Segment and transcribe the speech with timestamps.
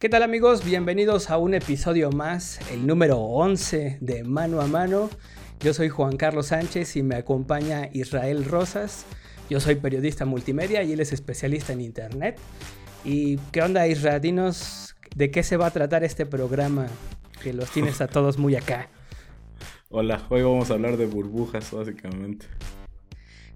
[0.00, 0.64] ¿Qué tal amigos?
[0.64, 5.10] Bienvenidos a un episodio más, el número 11 de Mano a Mano.
[5.58, 9.06] Yo soy Juan Carlos Sánchez y me acompaña Israel Rosas.
[9.50, 12.38] Yo soy periodista multimedia y él es especialista en internet.
[13.04, 14.20] ¿Y qué onda Israel?
[14.20, 16.86] Dinos de qué se va a tratar este programa,
[17.42, 18.88] que los tienes a todos muy acá.
[19.88, 22.46] Hola, hoy vamos a hablar de burbujas básicamente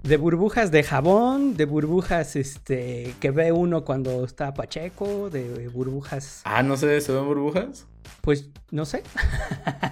[0.03, 6.42] de burbujas de jabón, de burbujas este que ve uno cuando está pacheco, de burbujas.
[6.45, 7.87] Ah, no sé, ¿se ven burbujas?
[8.20, 9.02] Pues no sé.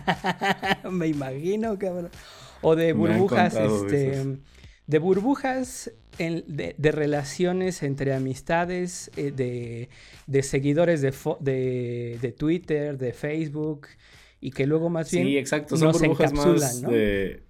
[0.90, 2.10] Me imagino, cabrón.
[2.60, 4.38] O de burbujas, este.
[4.86, 9.88] De burbujas de, relaciones entre amistades, eh, de,
[10.26, 13.86] de, seguidores de, de, de, Twitter, de Facebook,
[14.40, 15.26] y que luego más bien.
[15.26, 17.44] Sí, exacto, son burbujas más de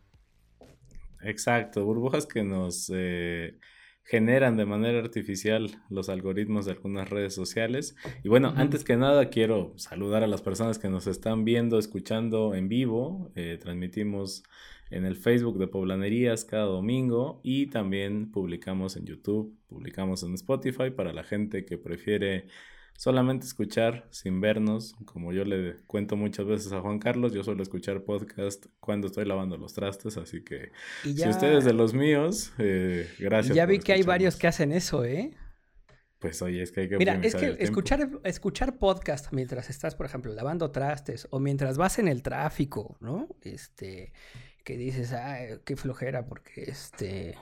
[1.23, 3.59] Exacto, burbujas que nos eh,
[4.05, 7.95] generan de manera artificial los algoritmos de algunas redes sociales.
[8.25, 12.55] Y bueno, antes que nada quiero saludar a las personas que nos están viendo, escuchando
[12.55, 13.31] en vivo.
[13.37, 14.43] Eh, transmitimos
[14.91, 20.91] en el Facebook de Poblanerías cada domingo y también publicamos en YouTube, publicamos en Spotify
[20.91, 22.47] para la gente que prefiere
[22.97, 27.63] solamente escuchar sin vernos, como yo le cuento muchas veces a Juan Carlos, yo suelo
[27.63, 30.71] escuchar podcast cuando estoy lavando los trastes, así que
[31.03, 33.57] si ustedes de los míos, eh, gracias.
[33.57, 35.37] Ya vi que hay varios que hacen eso, ¿eh?
[36.19, 36.99] Pues oye, es que hay que...
[36.99, 41.99] Mira, es que escuchar, escuchar podcast mientras estás, por ejemplo, lavando trastes o mientras vas
[41.99, 43.29] en el tráfico, ¿no?
[43.41, 44.13] Este,
[44.63, 47.37] que dices, ay, qué flojera porque este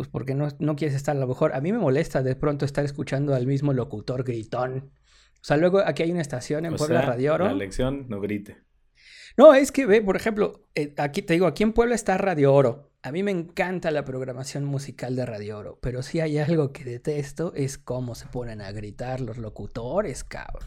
[0.00, 1.52] pues porque no, no quieres estar a lo mejor.
[1.52, 4.92] A mí me molesta de pronto estar escuchando al mismo locutor gritón.
[5.34, 7.44] O sea, luego aquí hay una estación en Puebla Radio Oro.
[7.44, 8.56] La lección no grite.
[9.36, 12.54] No, es que ve, por ejemplo, eh, aquí te digo, aquí en Puebla está Radio
[12.54, 12.94] Oro.
[13.02, 16.84] A mí me encanta la programación musical de Radio Oro, pero si hay algo que
[16.84, 20.66] detesto es cómo se ponen a gritar los locutores, cabrón.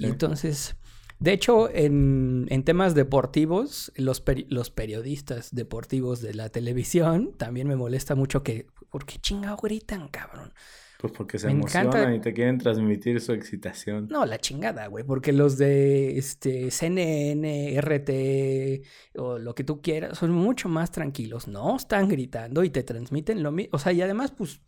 [0.00, 0.74] Y entonces,
[1.18, 8.14] de hecho, en, temas deportivos, los, los, periodistas deportivos de la televisión también me molesta
[8.14, 8.66] mucho que.
[8.90, 10.52] ¿Por qué chingado gritan, cabrón?
[11.04, 14.08] Pues porque se emocionan y te quieren transmitir su excitación.
[14.08, 15.04] No, la chingada, güey.
[15.04, 21.46] Porque los de este, CNN, RT o lo que tú quieras son mucho más tranquilos.
[21.46, 23.76] No están gritando y te transmiten lo mismo.
[23.76, 24.62] O sea, y además, pues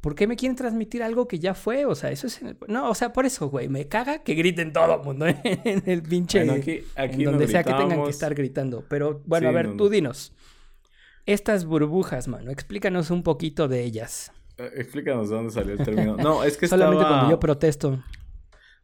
[0.00, 1.84] ¿Por qué me quieren transmitir algo que ya fue?
[1.84, 2.40] O sea, eso es...
[2.68, 6.02] No, o sea, por eso, güey, me caga que griten todo el mundo en el
[6.02, 6.44] pinche...
[6.44, 8.84] Bueno, aquí, aquí en donde sea que tengan que estar gritando.
[8.88, 10.32] Pero bueno, a ver, tú dinos.
[11.24, 14.30] Estas burbujas, mano, explícanos un poquito de ellas.
[14.58, 16.16] Eh, explícanos de dónde salió el término.
[16.16, 18.02] No, es que Solamente cuando yo protesto.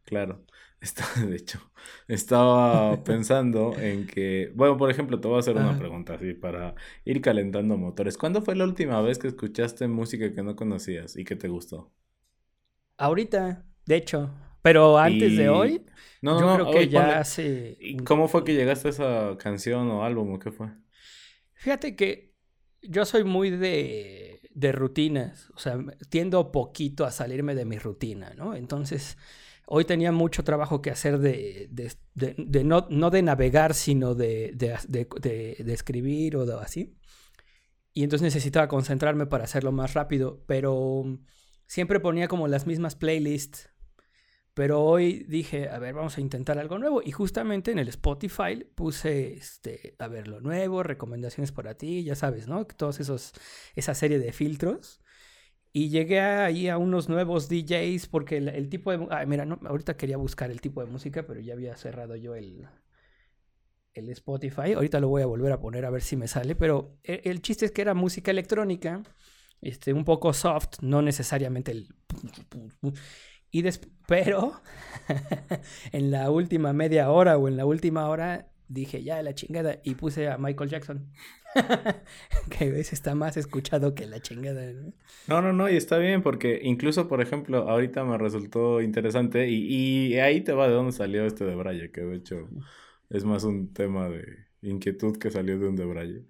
[0.04, 0.42] Claro.
[1.26, 1.60] de hecho,
[2.08, 6.74] estaba pensando en que, bueno, por ejemplo, te voy a hacer una pregunta así para
[7.04, 8.18] ir calentando motores.
[8.18, 11.92] ¿Cuándo fue la última vez que escuchaste música que no conocías y que te gustó?
[12.96, 14.30] Ahorita, de hecho.
[14.62, 15.84] Pero antes de hoy,
[16.20, 17.76] no, yo creo que ya hace...
[18.04, 20.68] ¿Cómo fue que llegaste a esa canción o álbum o qué fue?
[21.54, 22.32] Fíjate que
[22.80, 25.78] yo soy muy de, de rutinas, o sea,
[26.10, 28.54] tiendo poquito a salirme de mi rutina, ¿no?
[28.54, 29.16] Entonces
[29.74, 31.70] Hoy tenía mucho trabajo que hacer de,
[32.62, 34.54] no, no, de navegar, sino de,
[35.66, 36.98] escribir o así.
[37.94, 41.04] Y entonces necesitaba concentrarme para hacerlo más rápido, pero
[41.64, 43.70] siempre ponía como las mismas playlists.
[44.52, 47.00] Pero hoy dije, a ver, vamos a intentar algo nuevo.
[47.02, 52.14] Y justamente en el Spotify puse, este, a ver, lo nuevo, recomendaciones para ti, ya
[52.14, 52.66] sabes, ¿no?
[52.66, 53.32] Todos esos,
[53.74, 55.00] esa serie de filtros.
[55.74, 59.06] Y llegué ahí a unos nuevos DJs porque el, tipo de...
[59.10, 62.34] Ah, mira, no, ahorita quería buscar el tipo de música, pero ya había cerrado yo
[62.34, 62.68] el,
[63.94, 64.74] el Spotify.
[64.74, 66.54] Ahorita lo voy a volver a poner a ver si me sale.
[66.54, 69.02] Pero e, el, chiste es que era música electrónica,
[69.62, 71.88] este, un poco soft, no necesariamente el...
[73.54, 73.64] Y
[74.06, 74.62] pero
[75.92, 79.94] en la última media hora o en la última hora dije ya la chingada y
[79.94, 81.12] puse a Michael Jackson.
[82.50, 84.72] que a veces está más escuchado que la chingada.
[85.26, 85.42] ¿no?
[85.42, 90.40] no, no, y está bien porque incluso, por ejemplo, ahorita me resultó interesante y, ahí
[90.40, 92.48] te va de dónde salió este de Braille, que de hecho
[93.10, 96.24] es más un tema de inquietud que salió de un de Braille.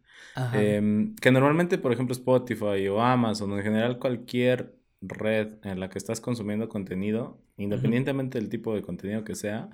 [0.55, 5.91] Em, que normalmente, por ejemplo, Spotify o Amazon o en general cualquier red en la
[5.91, 9.71] que estás consumiendo contenido, independientemente del tipo de contenido que sea,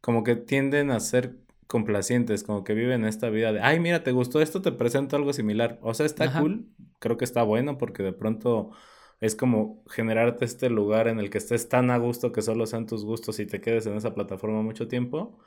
[0.00, 1.36] como que tienden a ser
[1.68, 5.32] complacientes, como que viven esta vida de, ay, mira, te gustó esto, te presento algo
[5.32, 5.78] similar.
[5.82, 6.66] O sea, está cool,
[6.98, 8.70] creo que está bueno porque de pronto
[9.20, 12.86] es como generarte este lugar en el que estés tan a gusto que solo sean
[12.86, 15.38] tus gustos y te quedes en esa plataforma mucho tiempo.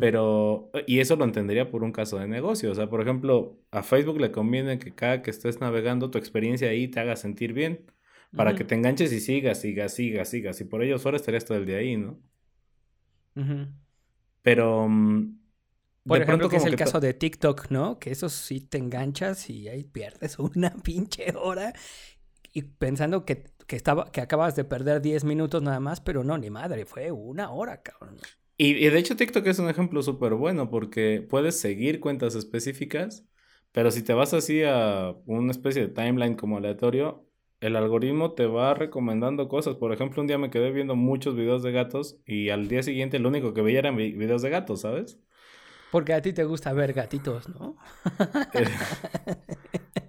[0.00, 2.70] Pero, y eso lo entendería por un caso de negocio.
[2.72, 6.68] O sea, por ejemplo, a Facebook le conviene que cada que estés navegando tu experiencia
[6.68, 7.86] ahí te haga sentir bien.
[8.36, 10.60] Para que te enganches y sigas, sigas, sigas, sigas.
[10.60, 12.18] Y por ellos ahora estarías todo el día ahí, ¿no?
[14.42, 14.88] Pero...
[14.88, 15.37] Mm,
[16.04, 17.98] Por ejemplo, que es el caso de TikTok, ¿no?
[17.98, 21.72] Que eso sí te enganchas y ahí pierdes una pinche hora
[22.52, 26.50] y pensando que, estaba, que acabas de perder 10 minutos nada más, pero no, ni
[26.50, 28.16] madre, fue una hora, cabrón.
[28.56, 33.26] Y, y de hecho TikTok es un ejemplo súper bueno porque puedes seguir cuentas específicas,
[33.72, 37.28] pero si te vas así a una especie de timeline como aleatorio,
[37.60, 39.76] el algoritmo te va recomendando cosas.
[39.76, 43.18] Por ejemplo, un día me quedé viendo muchos videos de gatos y al día siguiente
[43.18, 45.20] lo único que veía eran videos de gatos, ¿sabes?
[45.90, 47.76] Porque a ti te gusta ver gatitos, ¿no?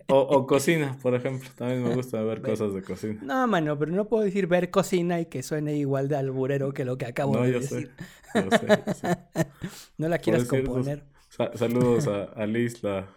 [0.08, 1.50] o, cocina, por ejemplo.
[1.56, 3.20] También me gusta ver cosas de cocina.
[3.24, 6.86] No, mano, pero no puedo decir ver cocina y que suene igual de alburero que
[6.86, 7.92] lo que acabo de decir.
[8.34, 8.50] Sé, yo
[8.94, 9.18] sé,
[9.98, 11.04] no la quieras componer.
[11.56, 13.08] saludos a, Liz, la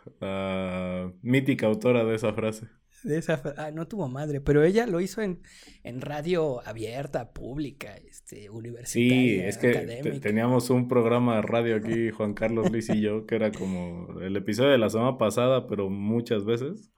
[1.22, 2.68] mítica autora de esa frase
[3.02, 5.40] de esa ah, no tuvo madre, pero ella lo hizo en,
[5.82, 9.22] en radio abierta, pública, este, universitaria.
[9.22, 13.34] Sí, es que teníamos un programa de radio aquí, Juan Carlos Liz y yo, que
[13.34, 16.90] era como el episodio de la semana pasada, pero muchas veces.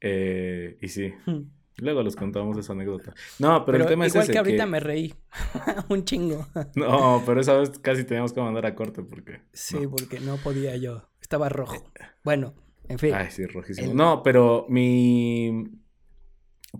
[0.00, 1.12] Eh, y sí.
[1.26, 1.42] Hmm.
[1.78, 3.14] Luego les contamos esa anécdota.
[3.38, 4.18] No, pero, el tema es ese.
[4.18, 5.14] Igual que ahorita me reí.
[5.88, 6.46] un chingo.
[6.74, 9.40] no, pero esa vez casi teníamos que mandar a corte porque.
[9.52, 11.08] Sí, porque no podía yo.
[11.20, 11.90] Estaba rojo.
[12.24, 12.54] Bueno,
[12.88, 13.14] en fin.
[13.14, 13.94] Ay, sí, rojísimo.
[13.94, 15.64] No, pero mi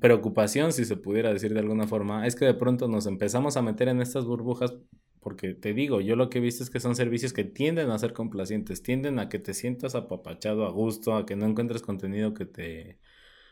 [0.01, 3.63] preocupación, si se pudiera decir de alguna forma, es que de pronto nos empezamos a
[3.63, 4.75] meter en estas burbujas
[5.23, 7.99] porque te digo, yo lo que he visto es que son servicios que tienden a
[7.99, 12.35] ser complacientes, tienden a que te sientas apapachado a gusto, a que no encuentres contenido
[12.35, 12.99] que te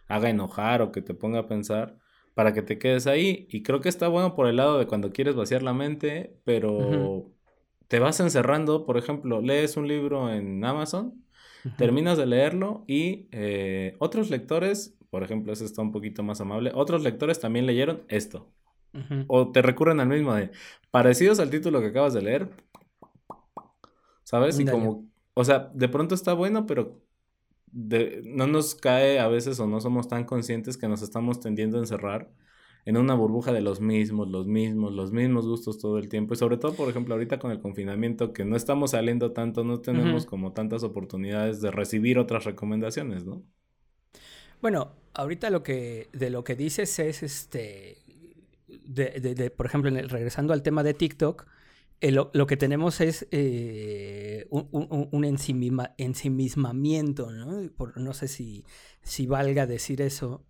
[0.09, 1.97] haga enojar o que te ponga a pensar
[2.35, 3.47] para que te quedes ahí.
[3.51, 7.31] Y creo que está bueno por el lado de cuando quieres vaciar la mente, pero
[7.87, 11.20] te vas encerrando, por ejemplo, lees un libro en Amazon
[11.77, 16.73] Terminas de leerlo y eh, otros lectores, por ejemplo, eso está un poquito más amable,
[16.75, 18.49] otros lectores también leyeron esto.
[19.29, 20.51] O te recurren al mismo de
[20.91, 22.51] parecidos al título que acabas de leer.
[24.25, 24.59] ¿Sabes?
[24.59, 27.01] Y como, o sea, de pronto está bueno, pero
[27.73, 31.81] no nos cae a veces o no somos tan conscientes que nos estamos tendiendo a
[31.81, 32.31] encerrar
[32.85, 36.35] en una burbuja de los mismos, los mismos, los mismos gustos todo el tiempo.
[36.35, 39.81] Y sobre todo, por ejemplo, ahorita con el confinamiento, que no estamos saliendo tanto, no
[39.81, 43.43] tenemos como tantas oportunidades de recibir otras recomendaciones, ¿no?
[44.61, 47.99] Bueno, ahorita lo que, de lo que dices es, este,
[48.69, 51.47] de, por ejemplo, regresando al tema de TikTok,
[52.03, 57.71] eh, lo, que tenemos es eh, un, un, ensimismamiento, ¿no?
[57.97, 58.65] no sé si,
[59.03, 60.47] si valga decir eso,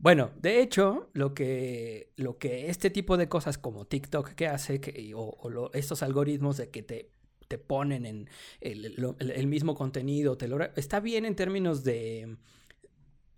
[0.00, 4.80] bueno, de hecho, lo que, lo que este tipo de cosas como TikTok que hace,
[4.80, 7.10] que, o, estos algoritmos de que te,
[7.48, 8.28] te ponen en
[8.60, 12.38] el, mismo contenido, te lo, está bien en términos de,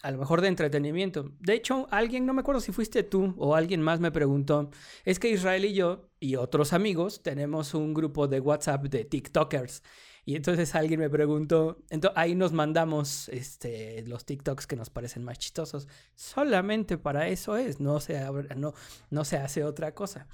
[0.03, 1.32] a lo mejor de entretenimiento.
[1.41, 4.70] De hecho, alguien, no me acuerdo si fuiste tú o alguien más me preguntó,
[5.05, 9.82] es que Israel y yo y otros amigos tenemos un grupo de WhatsApp de TikTokers.
[10.24, 15.24] Y entonces alguien me preguntó, entonces ahí nos mandamos este, los TikToks que nos parecen
[15.24, 15.88] más chistosos.
[16.14, 18.20] Solamente para eso es, no se,
[18.56, 18.72] no,
[19.10, 20.28] no se hace otra cosa.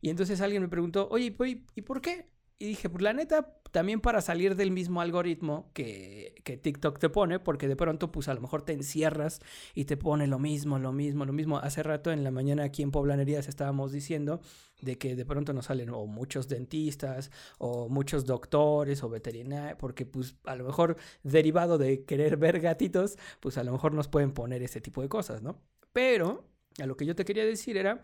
[0.00, 1.34] Y entonces alguien me preguntó, oye,
[1.74, 2.28] ¿y por qué?
[2.62, 7.08] Y dije, pues la neta, también para salir del mismo algoritmo que, que, TikTok te
[7.08, 9.40] pone, porque de pronto, pues a lo mejor te encierras
[9.74, 11.58] y te pone lo mismo, lo mismo, lo mismo.
[11.58, 14.40] Hace rato en la mañana aquí en Poblanerías estábamos diciendo
[14.82, 20.04] de que de pronto nos salen o muchos dentistas o muchos doctores o veterinarios, porque
[20.04, 24.32] pues a lo mejor derivado de querer ver gatitos, pues a lo mejor nos pueden
[24.32, 25.62] poner ese tipo de cosas, ¿no?
[25.92, 26.44] Pero
[26.80, 28.02] a lo que yo te quería decir era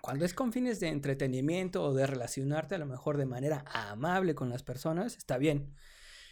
[0.00, 4.34] cuando es con fines de entretenimiento o de relacionarte a lo mejor de manera amable
[4.34, 5.74] con las personas, está bien.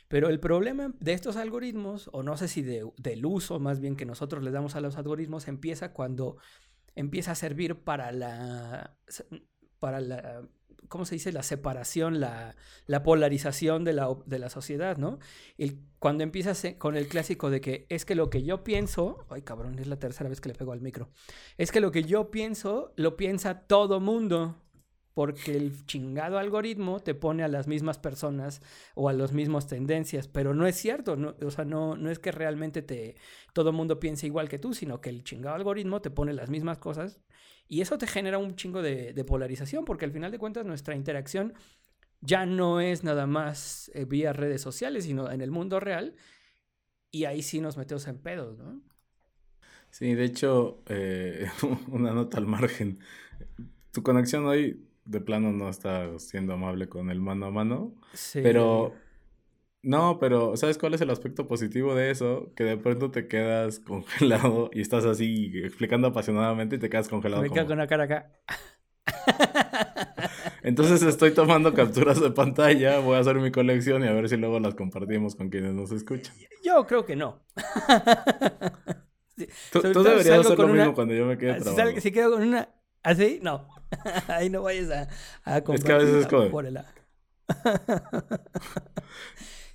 [0.09, 4.07] Pero el problema de estos algoritmos, o no sé si del uso más bien que
[4.07, 6.37] nosotros les damos a los algoritmos, empieza cuando
[6.95, 8.97] empieza a servir para la,
[9.87, 10.43] para la
[10.89, 11.33] ¿cómo se dice?
[11.33, 12.55] La separación, la,
[13.05, 15.19] polarización de la, de la, sociedad, ¿no?
[15.57, 19.43] Y cuando empiezas con el clásico de que es que lo que yo pienso, ay
[19.43, 21.09] cabrón, es la tercera vez que le pego al micro,
[21.57, 24.57] es que lo que yo pienso lo piensa todo mundo,
[25.17, 28.61] porque el chingado algoritmo te pone a las mismas personas
[28.95, 32.19] o a las mismas tendencias, pero no es cierto, no, o sea, no, no es
[32.19, 33.17] que realmente te,
[33.55, 36.77] todo mundo piense igual que tú, sino que el chingado algoritmo te pone las mismas
[36.77, 37.19] cosas
[37.67, 41.55] y eso te genera un chingo de, polarización, porque al final de cuentas nuestra interacción
[42.21, 46.15] ya no es nada más eh, vía redes sociales, sino en el mundo real.
[47.11, 48.83] Y ahí sí nos metemos en pedos, ¿no?
[49.89, 51.47] Sí, de hecho, eh,
[51.89, 53.01] una nota al margen.
[53.93, 57.95] Tu conexión hoy de plano no está siendo amable con el mano a mano.
[58.13, 58.41] Sí.
[58.43, 58.93] Pero
[59.83, 62.53] no, pero ¿sabes cuál es el aspecto positivo de eso?
[62.57, 67.43] Que de pronto te quedas congelado y estás así explicando apasionadamente y te quedas congelado.
[67.43, 68.33] Me quedo con la cara acá.
[70.63, 74.37] Entonces estoy tomando capturas de pantalla, voy a hacer mi colección y a ver si
[74.37, 76.35] luego las compartimos con quienes nos escuchan.
[76.65, 77.43] Yo creo que no.
[79.73, 81.95] tú, deberías hacer lo mismo cuando yo me quede trabajando.
[81.95, 82.69] Si, si quedo con una
[83.03, 83.69] así, no.
[84.29, 85.09] Ahí no vayas a,
[85.45, 86.51] a Es que a veces es como...
[86.51, 86.75] Por el...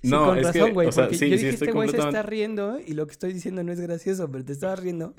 [0.02, 1.96] no, con es razón, que, güey, o sea, sí, yo dije, sí, este güey se
[1.98, 5.14] está riendo y lo que estoy diciendo no es gracioso, pero te estaba riendo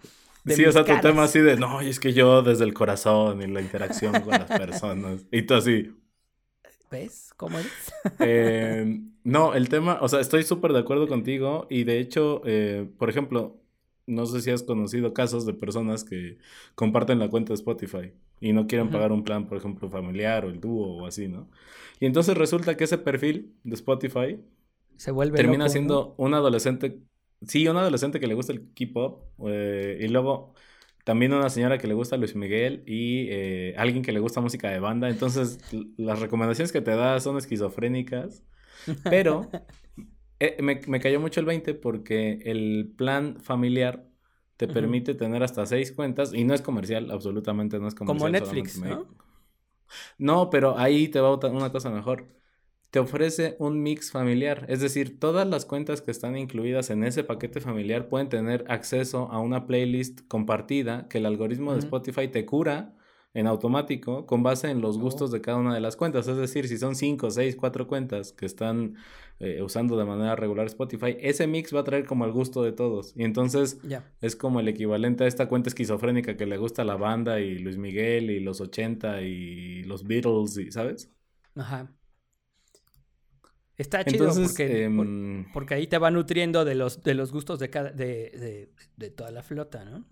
[0.48, 3.42] sí, o sea, tu tema así de, no, y es que yo desde el corazón
[3.42, 5.26] y la interacción con las personas.
[5.32, 5.92] Y tú así.
[6.92, 7.72] ¿Ves cómo eres?
[8.20, 12.88] eh, no, el tema, o sea, estoy súper de acuerdo contigo y de hecho, eh,
[12.98, 13.60] por ejemplo,
[14.06, 16.38] no sé si has conocido casos de personas que
[16.76, 20.50] comparten la cuenta de Spotify y no quieren pagar un plan, por ejemplo, familiar o
[20.50, 21.50] el dúo o así, ¿no?
[22.00, 24.40] Y entonces resulta que ese perfil de Spotify
[24.98, 27.00] se vuelve termina siendo un adolescente
[27.48, 30.54] sí, un adolescente que le gusta el K-pop eh, y luego
[31.04, 34.70] también una señora que le gusta Luis Miguel y eh, alguien que le gusta música
[34.70, 35.10] de banda.
[35.10, 35.60] Entonces,
[35.98, 38.44] las recomendaciones que te da son esquizofrénicas,
[39.04, 39.50] pero
[40.40, 44.06] eh, me, me, cayó mucho el 20 porque el plan familiar
[44.68, 48.20] te permite tener hasta seis cuentas y no es comercial, absolutamente no es comercial.
[48.20, 49.08] Como Netflix, ¿no?
[50.18, 52.26] No, pero ahí te va una cosa mejor
[52.94, 54.68] te ofrece un mix familiar.
[54.70, 59.32] Es decir, todas las cuentas que están incluidas en ese paquete familiar pueden tener acceso
[59.32, 62.94] a una playlist compartida que el algoritmo de Spotify te cura
[63.34, 66.28] en automático con base en los gustos de cada una de las cuentas.
[66.28, 68.96] Es decir, si son 5, 6, 4 cuentas que están
[69.40, 72.72] eh, usando de manera regular Spotify, ese mix va a traer como el gusto de
[72.72, 73.14] todos.
[73.16, 73.80] Y entonces
[74.22, 77.78] es como el equivalente a esta cuenta esquizofrénica que le gusta la banda y Luis
[77.78, 81.12] Miguel y los 80 y los Beatles, y, ¿sabes?
[81.56, 81.92] Ajá.
[83.76, 87.72] Está chido porque, em, porque ahí te va nutriendo de los, de los gustos de,
[87.72, 90.06] cada, de, de, toda la flota, ¿no?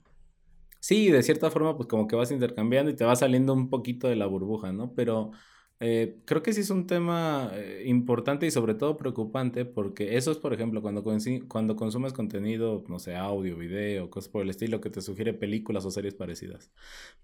[0.83, 4.07] Sí, de cierta forma, pues como que vas intercambiando y te va saliendo un poquito
[4.07, 4.95] de la burbuja, ¿no?
[4.95, 5.31] Pero
[5.79, 10.31] eh, creo que sí es un tema eh, importante y sobre todo preocupante porque eso
[10.31, 11.03] es, por ejemplo, cuando,
[11.47, 15.85] cuando consumes contenido, no sé, audio, video, cosas por el estilo que te sugiere películas
[15.85, 16.71] o series parecidas.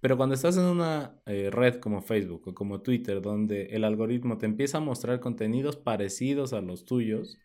[0.02, 4.38] Pero cuando estás en una eh, red como Facebook o como Twitter, donde el algoritmo
[4.38, 7.40] te empieza a mostrar contenidos parecidos a los tuyos,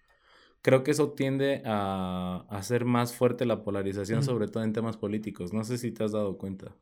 [0.62, 5.52] creo que eso tiende a hacer más fuerte la polarización, sobre todo en temas políticos.
[5.52, 6.74] No sé si te has dado cuenta.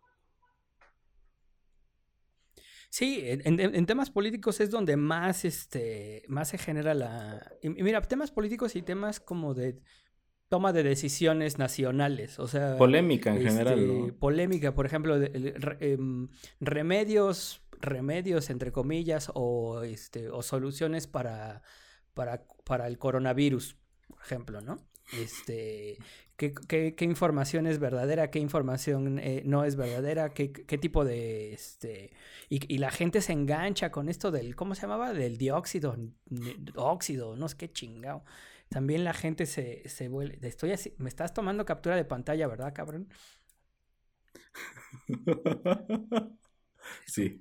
[2.90, 7.52] Sí, en, temas políticos es donde más, este, más se genera la...
[7.62, 9.80] Y, mira, temas políticos y temas como de
[10.48, 12.76] toma de decisiones nacionales, o sea...
[12.76, 20.42] Polémica en general, este, Polémica, por ejemplo, em, remedios, remedios, entre comillas, o, este, o
[20.42, 21.62] soluciones para,
[22.20, 24.76] para, para el coronavirus, por ejemplo, ¿no?
[25.14, 25.96] Este,
[26.36, 30.48] qué, información es verdadera, qué información eh, no es verdadera, qué,
[30.78, 31.54] tipo de...
[31.54, 32.12] Este,
[32.50, 35.14] y, la gente se engancha con esto del, ¿cómo se llamaba?
[35.14, 35.96] Del dióxido,
[36.76, 38.22] óxido, no sé qué chingado.
[38.68, 40.46] También la gente se, se vuelve...
[40.46, 43.08] Estoy así, me estás tomando captura de pantalla, ¿verdad, cabrón?
[47.06, 47.40] sí.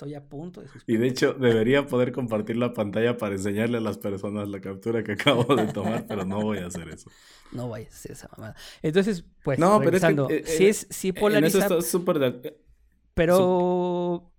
[0.00, 3.80] Estoy a punto de Y de hecho, debería poder compartir la pantalla para enseñarle a
[3.82, 7.10] las personas la captura que acabo de tomar, pero no voy a hacer eso.
[7.52, 8.56] No voy a hacer esa mamada.
[8.80, 11.58] Entonces, pues, no, pero es que, eh, sí, es, sí polariza.
[11.58, 12.56] En eso súper de...
[13.12, 14.30] Pero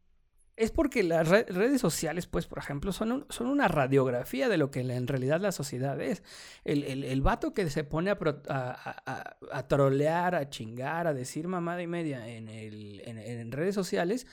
[0.61, 4.81] es porque las redes sociales, pues, por ejemplo, son, son una radiografía de lo que
[4.81, 6.21] en realidad la sociedad es.
[6.65, 11.47] El, el, el vato que se pone a, a, a, trolear, a chingar, a decir
[11.47, 14.27] mamada y media en, el, en, redes sociales,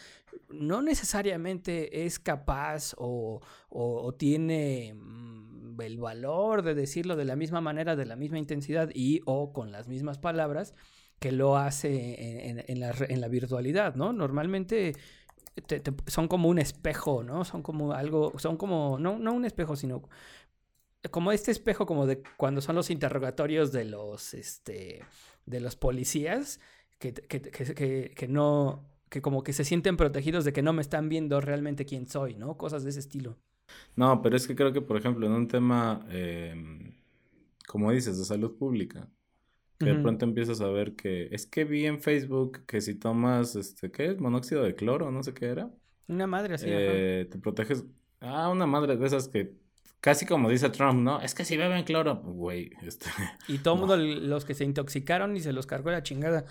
[0.49, 7.61] no necesariamente es capaz o, o, tiene mm, el valor de decirlo de la misma
[7.61, 10.75] manera, de la misma intensidad y o con las mismas palabras
[11.18, 14.12] que lo hace en, la, en la virtualidad, ¿no?
[14.12, 14.94] Normalmente
[16.06, 17.44] son como un espejo, ¿no?
[17.44, 20.08] Son como algo, son como, no, no un espejo, sino
[21.11, 25.04] como este espejo como de cuando son los interrogatorios de los, este,
[25.47, 26.61] de los policías,
[26.99, 30.82] que, que, que, que, no, que como que se sienten protegidos de que no me
[30.82, 32.56] están viendo realmente quién soy, ¿no?
[32.56, 33.38] Cosas de ese estilo.
[33.96, 36.94] No, pero es que creo que, por ejemplo, en un tema, em,
[37.66, 39.08] como dices, de salud pública,
[39.78, 43.54] que de pronto empiezas a ver que es que vi en Facebook que si tomas,
[43.54, 44.20] este, ¿qué es?
[44.20, 45.70] Monóxido de cloro, no sé qué era.
[46.08, 46.66] Una madre así.
[46.68, 47.84] Eh, te proteges.
[48.20, 49.54] Ah, una madre de esas que
[50.00, 51.20] casi como dice Trump, ¿no?
[51.20, 52.70] Es que si beben cloro, güey.
[52.82, 53.06] Este,
[53.46, 56.44] y todo mundo, los que se intoxicaron y se los cargó la chingada,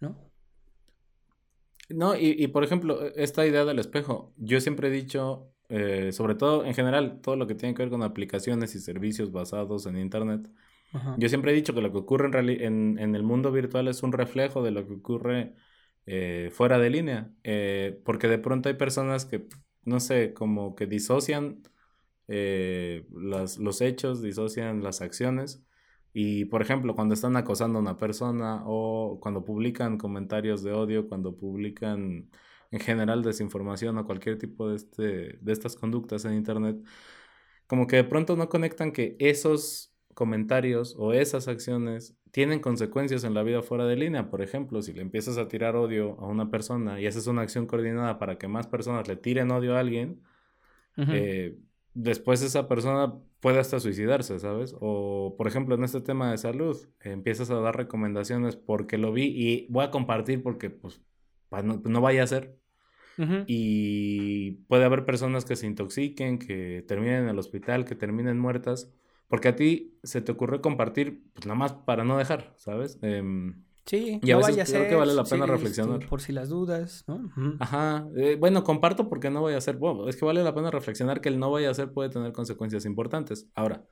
[0.00, 0.33] ¿no?
[1.88, 6.12] No, y, y por ejemplo, e, esta idea del espejo, yo siempre he dicho, eh,
[6.12, 9.86] sobre todo en general, todo lo que tiene que ver con aplicaciones y servicios basados
[9.86, 10.48] en Internet,
[11.18, 12.28] yo siempre he dicho que lo que ocurre
[12.64, 15.54] en, en, el mundo virtual es un reflejo de lo que ocurre
[16.06, 19.48] eh, fuera de línea, eh, porque de pronto hay personas que
[19.84, 21.62] no sé, como que disocian
[22.28, 25.64] eh, los hechos, disocian las acciones.
[26.16, 31.08] Y, por ejemplo, cuando están acosando a una persona o cuando publican comentarios de odio,
[31.08, 32.30] cuando publican
[32.70, 36.76] en general desinformación o cualquier tipo de, este, de estas conductas en Internet,
[37.66, 43.34] como que de pronto no conectan que esos comentarios o esas acciones tienen consecuencias en
[43.34, 44.30] la vida fuera de línea.
[44.30, 47.66] Por ejemplo, si le empiezas a tirar odio a una persona y haces una acción
[47.66, 50.22] coordinada para que más personas le tiren odio a alguien,
[50.96, 51.58] eh,
[51.94, 54.74] después esa persona puede hasta suicidarse, ¿sabes?
[54.80, 59.24] O, por ejemplo, en este tema de salud, empiezas a dar recomendaciones porque lo vi
[59.24, 61.00] y voy a compartir porque, pues,
[61.50, 62.58] no, no vaya a ser.
[63.46, 68.92] Y puede haber personas que se intoxiquen, que terminen en el hospital, que terminen muertas,
[69.28, 72.98] porque a ti se te ocurrió compartir, pues nada más para no dejar, ¿sabes?
[73.02, 76.06] Em, sí, y a veces creo que vale la pena reflexionar.
[76.08, 77.30] por si las dudas, ¿no?
[77.60, 78.06] Ajá.
[78.16, 79.76] Eh, bueno, comparto porque no voy a hacer.
[79.76, 82.32] Bueno, es que vale la pena reflexionar que el no vaya a hacer puede tener
[82.32, 83.48] consecuencias importantes.
[83.54, 83.84] Ahora,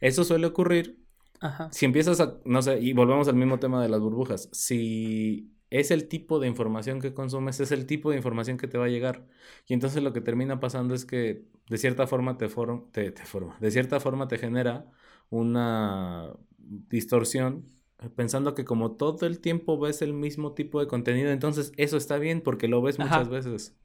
[0.00, 0.98] eso suele ocurrir
[1.40, 1.68] Ajá.
[1.72, 4.48] si empiezas a, no sé, y volvemos al mismo tema de las burbujas.
[4.52, 8.78] Si es el tipo de información que consumes, es el tipo de información que te
[8.78, 9.26] va a llegar.
[9.66, 12.48] Y entonces lo que termina pasando es que de cierta forma te,
[12.92, 14.86] te, te forma, de cierta forma te genera
[15.30, 17.77] una distorsión
[18.16, 22.18] pensando que como todo el tiempo ves el mismo tipo de contenido, entonces eso está
[22.18, 23.76] bien porque lo ves muchas veces.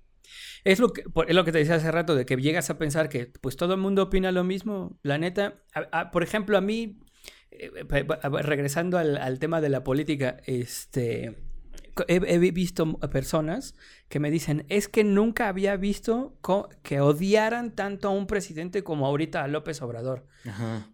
[0.63, 3.09] Es lo, que, es lo que te decía hace rato, de que llegas a pensar
[3.09, 4.97] que pues todo el mundo opina lo mismo.
[5.01, 5.63] La neta,
[6.11, 6.99] por ejemplo, a mí,
[7.51, 7.71] eh,
[8.43, 11.35] regresando al, al, tema de la política, este,
[12.07, 13.75] he, visto personas
[14.09, 16.37] que me dicen, es que nunca había visto
[16.81, 20.25] que odiaran tanto a un presidente como ahorita a López Obrador.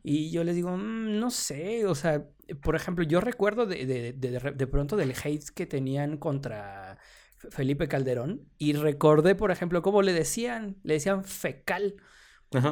[0.03, 2.25] Y yo les digo, mm, no sé, o sea,
[2.61, 6.97] por ejemplo, yo recuerdo de, de, de, pronto del hate que tenían contra
[7.49, 11.95] Felipe Calderón y recordé, por ejemplo, cómo le decían, le decían fecal,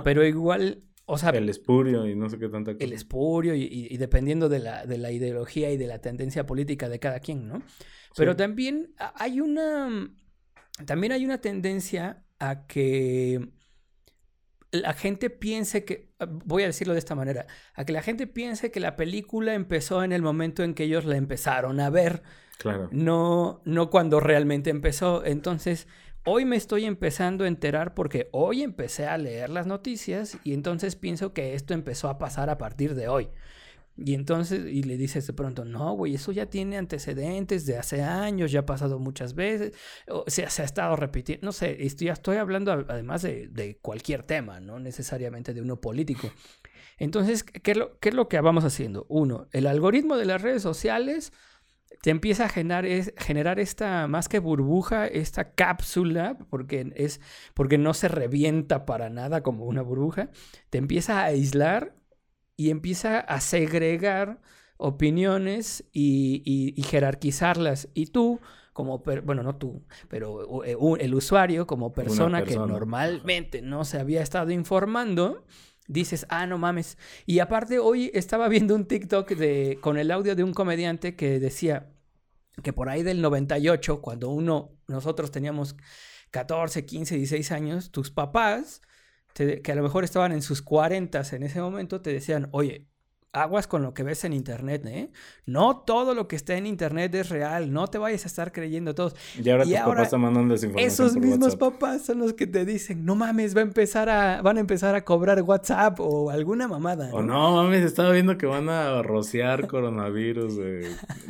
[0.03, 2.83] pero igual o sea, el espurio y no sé qué tanta cosa.
[2.83, 6.99] El espurio y, dependiendo de la, de la, ideología y de la tendencia política de
[6.99, 7.61] cada quien, ¿no?
[8.15, 10.11] Pero también hay una.
[10.85, 13.49] También hay una tendencia a que
[14.81, 16.09] la gente piense que.
[16.45, 17.47] Voy a decirlo de esta manera.
[17.73, 21.05] A que la gente piense que la película empezó en el momento en que ellos
[21.05, 22.23] la empezaron a ver.
[22.57, 22.89] Claro.
[22.91, 25.25] No, no cuando realmente empezó.
[25.25, 25.87] Entonces.
[26.29, 30.97] Hoy me estoy empezando a enterar porque hoy empecé a leer las noticias y entonces
[30.97, 33.29] pienso que esto empezó a pasar a partir de hoy.
[33.97, 38.03] Y entonces, y le dices de pronto, no, güey, eso ya tiene antecedentes de hace
[38.03, 39.73] años, ya ha pasado muchas veces,
[40.07, 44.23] o sea, se ha estado repitiendo, no sé, estoy, ya estoy hablando además de, cualquier
[44.23, 46.31] tema, no necesariamente de uno político.
[46.99, 49.05] Entonces, ¿qué es, lo, ¿qué es lo que vamos haciendo?
[49.09, 51.33] Uno, el algoritmo de las redes sociales
[52.01, 52.85] te empieza a generar,
[53.17, 57.19] generar esta, más que burbuja, esta cápsula, porque, es,
[57.53, 60.29] porque no se revienta para nada como una burbuja,
[60.69, 61.96] te empieza a aislar
[62.57, 64.41] y empieza a segregar
[64.77, 67.87] opiniones y, jerarquizarlas.
[67.93, 68.41] Y tú,
[68.73, 74.21] como, bueno, no tú, pero eh, el usuario, como persona, que normalmente no se había
[74.21, 75.45] estado informando,
[75.87, 76.97] dices, ah, no mames.
[77.25, 81.39] Y aparte, hoy estaba viendo un TikTok de, con el audio de un comediante que
[81.39, 81.91] decía
[82.63, 85.75] que por ahí del 98, cuando uno, nosotros teníamos
[86.31, 88.81] 14, 15, 16 años, tus papás
[89.61, 92.87] que a lo mejor estaban en sus 40 en ese momento, te decían, oye,
[93.33, 95.09] aguas con lo que ves en internet, ¿eh?
[95.45, 98.95] No todo lo que está en internet es real, no te vayas a estar creyendo
[98.95, 99.15] todos.
[99.41, 103.05] Y ahora tus papás te mandan desinformación Esos mismos papás son los que te dicen,
[103.05, 107.09] no mames, va a empezar a, van a empezar a cobrar WhatsApp o alguna mamada.
[107.13, 110.57] O no, mames, estaba viendo que van a rociar coronavirus.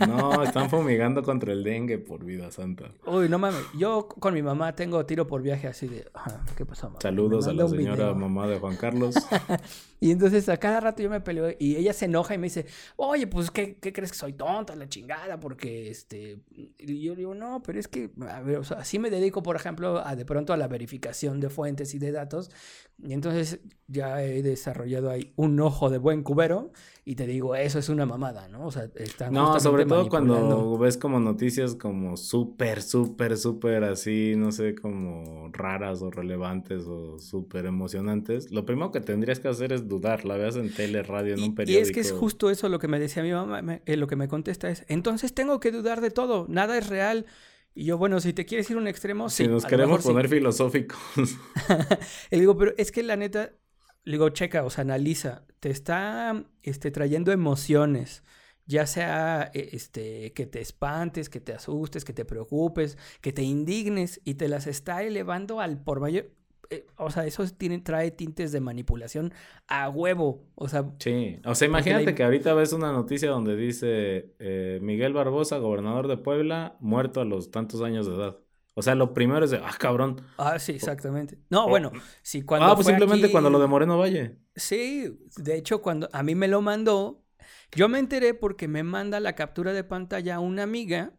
[0.08, 2.92] No, están fumigando contra el dengue por vida santa.
[3.06, 6.06] Uy, no mames, yo con mi mamá tengo tiro por viaje así de,
[6.56, 7.00] ¿qué pasó, mamá?
[7.02, 9.16] Saludos a la señora mamá de Juan Carlos.
[10.00, 12.66] y entonces a cada rato yo me peleo y ella se enoja y me dice,
[12.96, 15.40] oye, pues, ¿qué, qué crees que soy tonta, la chingada?
[15.40, 16.40] Porque, este,
[16.78, 19.56] y yo digo, no, pero es que, a ver, o sea, sí me dedico, por
[19.56, 22.52] ejemplo, a de pronto a la verificación de fuentes y de datos,
[23.00, 26.72] y entonces ya he desarrollado ahí un ojo de buen cubero
[27.06, 28.66] y te digo, eso es una mamada, ¿no?
[28.66, 34.34] O sea, están No, sobre todo cuando ves como noticias como súper, súper, súper así,
[34.36, 39.72] no sé, como raras o relevantes o súper emocionantes, lo primero que tendrías que hacer
[39.72, 41.77] es dudar, la veas en tele, radio, en un periódico.
[41.78, 44.16] Y es que es justo eso lo que me decía mi mamá, eh, lo que
[44.16, 47.26] me contesta es, entonces tengo que dudar de todo, nada es real.
[47.74, 51.00] Y yo, bueno, si te quieres ir a un extremo, si nos queremos poner filosóficos.
[52.32, 53.52] Le digo, pero es que la neta,
[54.04, 58.24] le digo, checa, o sea, analiza, te está este, trayendo emociones,
[58.66, 63.44] ya sea e, este, que te espantes, que te asustes, que te preocupes, que te
[63.44, 66.32] indignes y te las está elevando al por mayor,
[66.70, 69.34] eh, o sea, eso tiene, trae tintes de manipulación
[69.68, 70.44] a huevo.
[70.56, 71.40] O sea, sí.
[71.46, 76.18] O sea, imagínate que ahorita ves una noticia donde dice eh, Miguel Barbosa, gobernador de
[76.18, 78.38] Puebla, muerto a los tantos años de edad.
[78.74, 80.22] O sea, lo primero es de, ah, cabrón.
[80.38, 81.40] Ah, sí, exactamente.
[81.50, 82.68] No, bueno, si cuando.
[82.68, 84.38] Ah, pues simplemente cuando lo de Moreno Valle.
[84.56, 87.24] Sí, de hecho, cuando a mí me lo mandó,
[87.76, 91.14] yo me enteré porque me manda la captura de pantalla una amiga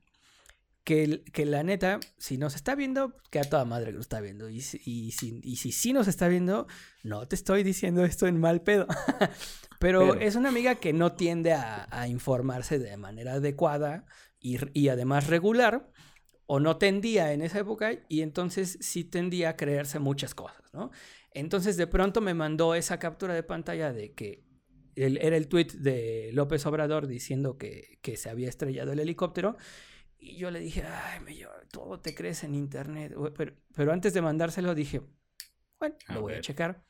[0.89, 4.23] que, que, la neta, si nos está viendo, que a toda madre que lo está
[4.23, 4.49] viendo.
[4.49, 6.67] Y, y, si, y si sí nos está viendo,
[7.03, 8.87] no te estoy diciendo esto en mal pedo.
[9.81, 14.07] Pero, es una amiga que no tiende a, informarse de manera adecuada
[14.41, 15.93] y, y, además regular,
[16.47, 20.91] o no tendía en esa época, y entonces sí tendía a creerse muchas cosas, ¿no?
[21.33, 24.43] Entonces de pronto me mandó esa captura de pantalla de que
[24.97, 29.59] era el tweet de López Obrador diciendo que, que se había estrellado el helicóptero.
[30.19, 31.37] Y yo le dije, ay, me
[31.71, 33.15] todo te crees en internet.
[33.37, 35.03] Pero, pero antes de mandárselo dije,
[35.79, 36.83] bueno, lo voy a checar.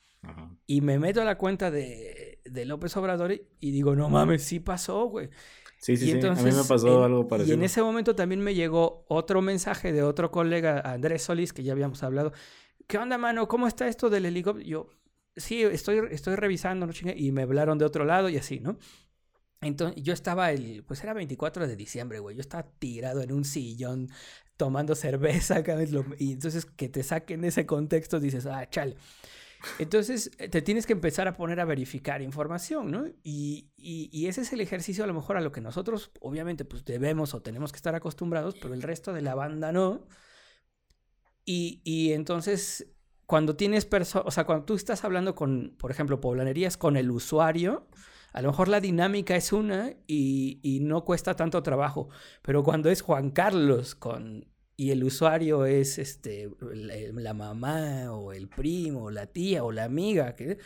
[0.66, 4.60] Y me meto a la cuenta de, de, López Obrador y digo, no mames, sí
[4.60, 5.30] pasó, güey.
[5.78, 6.26] Sí, sí, sí.
[6.26, 7.54] a mí me pasó algo parecido.
[7.54, 11.62] Y en ese momento también me llegó otro mensaje de otro colega, Andrés Solís, que
[11.62, 12.32] ya habíamos hablado.
[12.88, 13.46] ¿Qué onda, mano?
[13.46, 14.68] ¿Cómo está esto del helicóptero?
[14.68, 14.88] Yo,
[15.36, 16.92] sí, estoy, estoy revisando, ¿no?
[17.14, 18.76] Y me hablaron de otro lado y así, ¿no?
[19.60, 22.36] Entonces, yo estaba el, pues era 24 de diciembre, güey.
[22.36, 24.08] Yo estaba tirado en un sillón
[24.56, 25.62] tomando cerveza,
[26.18, 28.96] y entonces que te saquen ese contexto dices, ah, chale.
[29.78, 33.06] Entonces eh, te tienes que empezar a poner a verificar información, ¿no?
[33.22, 36.84] Y, y, ese es el ejercicio a lo mejor a lo que nosotros obviamente pues
[36.84, 40.06] debemos o tenemos que estar acostumbrados, pero el resto de la banda no.
[41.44, 42.86] Y, y entonces
[43.26, 47.10] cuando tienes personas, o sea, cuando tú estás hablando con, por ejemplo, poblanerías con el
[47.10, 47.88] usuario,
[48.32, 52.08] a lo mejor la dinámica es una y, no cuesta tanto trabajo,
[52.42, 58.48] pero cuando es Juan Carlos con y el usuario es este la, mamá o el
[58.48, 60.58] primo o la tía o la amiga, que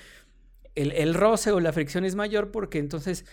[0.74, 3.24] el, el roce o la fricción es mayor porque entonces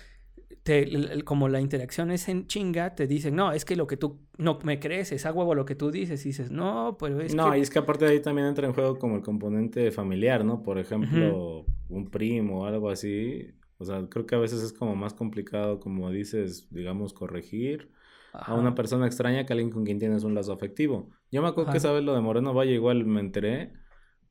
[0.63, 4.19] te, como la interacción es en chinga, te dicen, no, es que lo que tú
[4.37, 6.25] no me crees, es a huevo lo que tú dices.
[6.25, 8.73] Y dices, no, pero es no, y es que aparte de ahí también entra en
[8.73, 10.61] juego como el componente familiar, ¿no?
[10.61, 13.51] Por ejemplo, un primo o algo así.
[13.79, 17.91] O sea, creo que a veces es como más complicado, como dices, digamos, corregir
[18.33, 21.09] a una persona extraña que alguien con quien tienes un lazo afectivo.
[21.31, 23.73] Yo me acuerdo que sabes lo de Moreno Valle, igual me enteré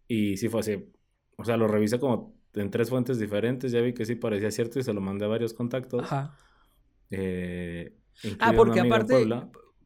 [0.06, 0.92] y sí fue así.
[1.36, 4.78] O sea, lo revisé como en tres fuentes diferentes, ya vi que sí parecía cierto
[4.78, 6.04] y se lo mandé a varios contactos.
[6.04, 6.36] Ajá.
[7.10, 7.96] Eh,
[8.40, 9.26] ah, porque aparte,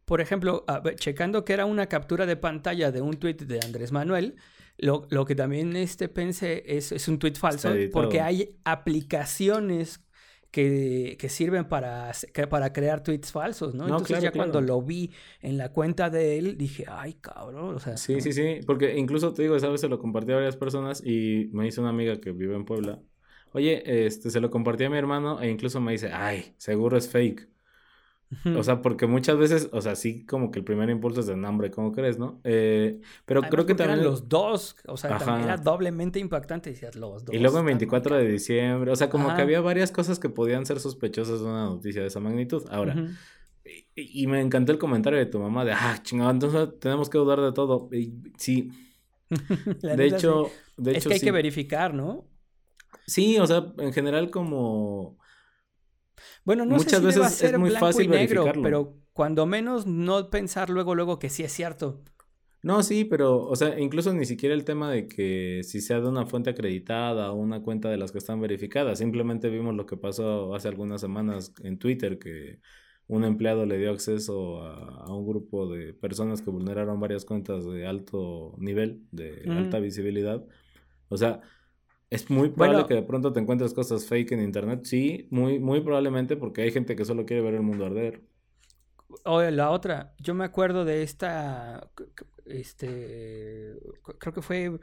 [0.04, 0.64] por ejemplo,
[0.96, 4.36] checando que era una captura de pantalla de un tweet de Andrés Manuel,
[4.78, 10.00] lo, lo que también este pensé es, es un tweet falso, porque hay aplicaciones
[10.50, 12.12] que, que, sirven para,
[12.50, 13.84] para crear tweets falsos, ¿no?
[13.84, 17.96] Entonces ya cuando lo vi en la cuenta de él, dije, ay, cabrón, o sea...
[17.96, 21.02] Sí, sí, sí, porque incluso te digo, esa vez se lo compartí a varias personas
[21.04, 23.00] y me hizo una amiga que vive en Puebla.
[23.52, 27.08] Oye, este, se lo compartí a mi hermano e incluso me dice, ay, seguro es
[27.08, 27.48] fake.
[28.56, 31.36] O sea, porque muchas veces, o sea, sí, como que el primer impulso es de
[31.36, 32.40] nombre, ¿cómo crees, no?
[32.44, 34.00] Eh, pero creo que también.
[34.00, 37.34] Eran los dos, o sea, también era doblemente impactante, decías los dos.
[37.34, 40.66] Y luego el 24 de diciembre, o sea, como que había varias cosas que podían
[40.66, 42.64] ser sospechosas de una noticia de esa magnitud.
[42.70, 42.94] Ahora,
[43.94, 47.40] y, me encantó el comentario de tu mamá de, ah, chingado, entonces tenemos que dudar
[47.40, 47.88] de todo.
[47.92, 48.70] Y, sí.
[49.82, 52.26] de, hecho, de hecho, Es que hay que verificar, ¿no?
[53.06, 55.18] Sí, o sea, en general, como
[56.44, 60.30] bueno, no Muchas sé si veces ser es muy fácil negro, pero cuando menos no
[60.30, 62.02] pensar luego, luego que sí es cierto.
[62.62, 66.08] No, sí, pero, o sea, incluso ni siquiera el tema de que si sea de
[66.08, 68.98] una fuente acreditada o una cuenta de las que están verificadas.
[68.98, 72.60] Simplemente vimos lo que pasó hace algunas semanas en Twitter, que
[73.08, 77.84] un empleado le dio acceso a, un grupo de personas que vulneraron varias cuentas de
[77.84, 80.44] alto nivel, de alta visibilidad.
[81.08, 81.40] O sea,
[82.12, 84.84] es muy probable que de pronto te encuentres cosas fake en internet.
[84.84, 88.22] Sí, muy, muy probablemente porque hay gente que solo quiere ver el mundo arder.
[89.24, 91.90] Oye, la otra, yo me acuerdo de esta,
[92.44, 93.78] este,
[94.18, 94.78] creo que fue,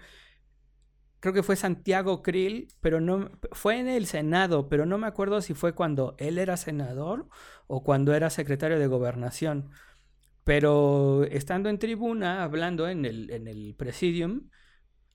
[1.20, 5.42] creo que fue Santiago Krill, pero no, fue en el Senado, pero no me acuerdo
[5.42, 7.28] si fue cuando él era senador
[7.68, 9.70] o cuando era secretario de gobernación.
[10.44, 14.50] Pero estando en tribuna, hablando en el, en el presidium,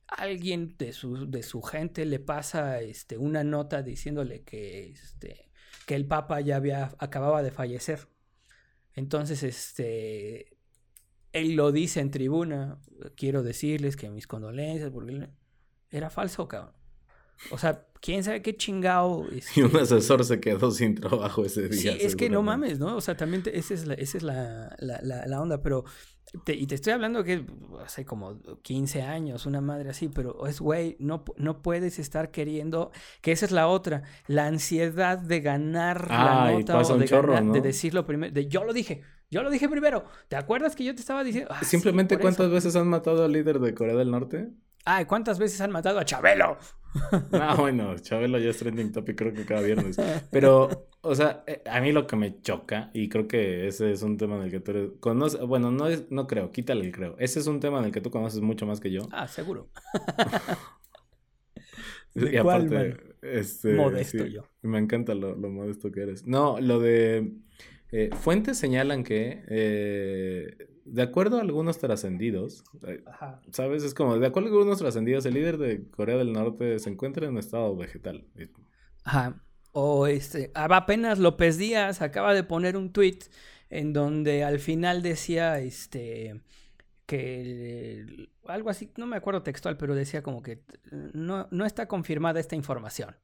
[0.08, 5.50] alguien de su, de su gente le pasa este, una nota diciéndole que, este,
[5.86, 8.08] que el Papa ya había, acababa de fallecer.
[8.94, 10.56] Entonces, este,
[11.32, 12.80] él lo dice en tribuna,
[13.16, 15.28] quiero decirles que mis condolencias, porque
[15.90, 16.74] era falso, cabrón.
[17.50, 19.26] O sea, quién sabe qué chingado.
[19.56, 21.92] Y un asesor se quedó sin trabajo ese día.
[21.92, 22.96] Sí, es que no mames, ¿no?
[22.96, 25.84] O sea, también esa es la, esa es la, la, la, onda, pero.
[26.46, 27.44] Y te estoy hablando que
[27.84, 32.90] hace como 15 años, una madre así, pero es, güey, no, no puedes estar queriendo.
[33.20, 37.60] Que esa es la otra, la ansiedad de ganar la nota o de, ganar, de
[37.60, 38.32] decirlo primero.
[38.32, 40.04] De yo lo dije, yo lo dije primero.
[40.28, 41.50] ¿Te acuerdas que yo te estaba diciendo?
[41.52, 44.50] Ah, Simplemente, ¿cuántas veces han matado al líder de Corea del Norte?
[44.84, 46.58] Ay, ¿cuántas veces han matado a Chabelo?
[47.32, 49.96] No, bueno, Chabelo ya es trending topic creo que cada viernes.
[50.30, 54.02] Pero, o sea, eh, a mí lo que me choca, y creo que ese es
[54.02, 54.90] un tema en el que tú eres...
[55.00, 57.16] Conoces, bueno, no, es, no creo, quítale el creo.
[57.18, 59.08] Ese es un tema en el que tú conoces mucho más que yo.
[59.10, 59.68] Ah, seguro.
[62.14, 64.44] y aparte, este, modesto yo.
[64.62, 66.26] Me encanta lo, lo, modesto que eres.
[66.26, 67.32] No, lo de...
[67.96, 69.44] Eh, fuentes señalan que...
[69.46, 73.04] Eh, de acuerdo a algunos trascendidos, eh,
[73.52, 73.84] ¿sabes?
[73.84, 77.26] Es como, de acuerdo a algunos trascendidos, el líder de Corea del Norte se encuentra
[77.26, 78.26] en estado vegetal.
[79.04, 79.40] Ajá.
[79.72, 83.20] O este, apenas López Díaz acaba de poner un tweet
[83.70, 86.42] en donde al final decía, este,
[87.06, 92.40] que algo así, no me acuerdo textual, pero decía como que no, no está confirmada
[92.40, 93.16] esta información.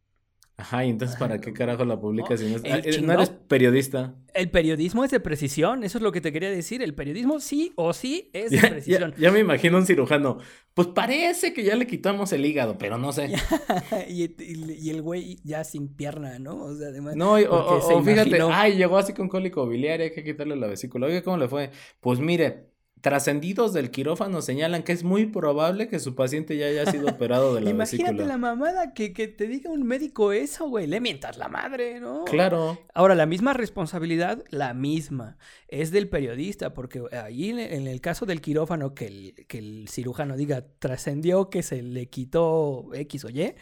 [0.60, 2.98] Ajá, y entonces, ¿para qué carajo la publicas si no, es...
[2.98, 4.14] Eh, no eres periodista?
[4.34, 6.82] El periodismo es de precisión, eso es lo que te quería decir.
[6.82, 9.14] El periodismo sí o sí es de precisión.
[9.16, 10.36] Ya, me imagino un cirujano.
[10.74, 13.32] Pues parece que ya le quitamos el hígado, pero no sé.
[14.10, 16.62] y, el güey ya sin pierna, ¿no?
[16.62, 17.16] O sea, además.
[17.16, 21.06] No, o, fíjate, ay, llegó así con cólico biliar, hay que quitarle la vesícula.
[21.06, 21.70] Oye, ¿cómo le fue?
[22.00, 22.69] Pues mire,
[23.00, 27.54] Trascendidos del quirófano señalan que es muy probable que su paciente ya haya sido operado
[27.54, 30.86] de la Imagínate la mamada que, que, te diga un médico eso, güey.
[30.86, 32.24] Le mientas la madre, ¿no?
[32.24, 32.78] Claro.
[32.92, 38.40] Ahora, la misma responsabilidad, la misma, es del periodista, porque ahí en el caso del
[38.40, 43.54] quirófano, que el, que el cirujano diga, trascendió que se le quitó X o Y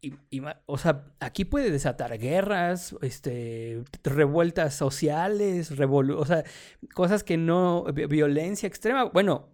[0.00, 6.44] y, o sea, aquí puede desatar guerras, este, revueltas sociales, o sea,
[6.94, 9.04] cosas que no, violencia extrema.
[9.04, 9.48] Bueno,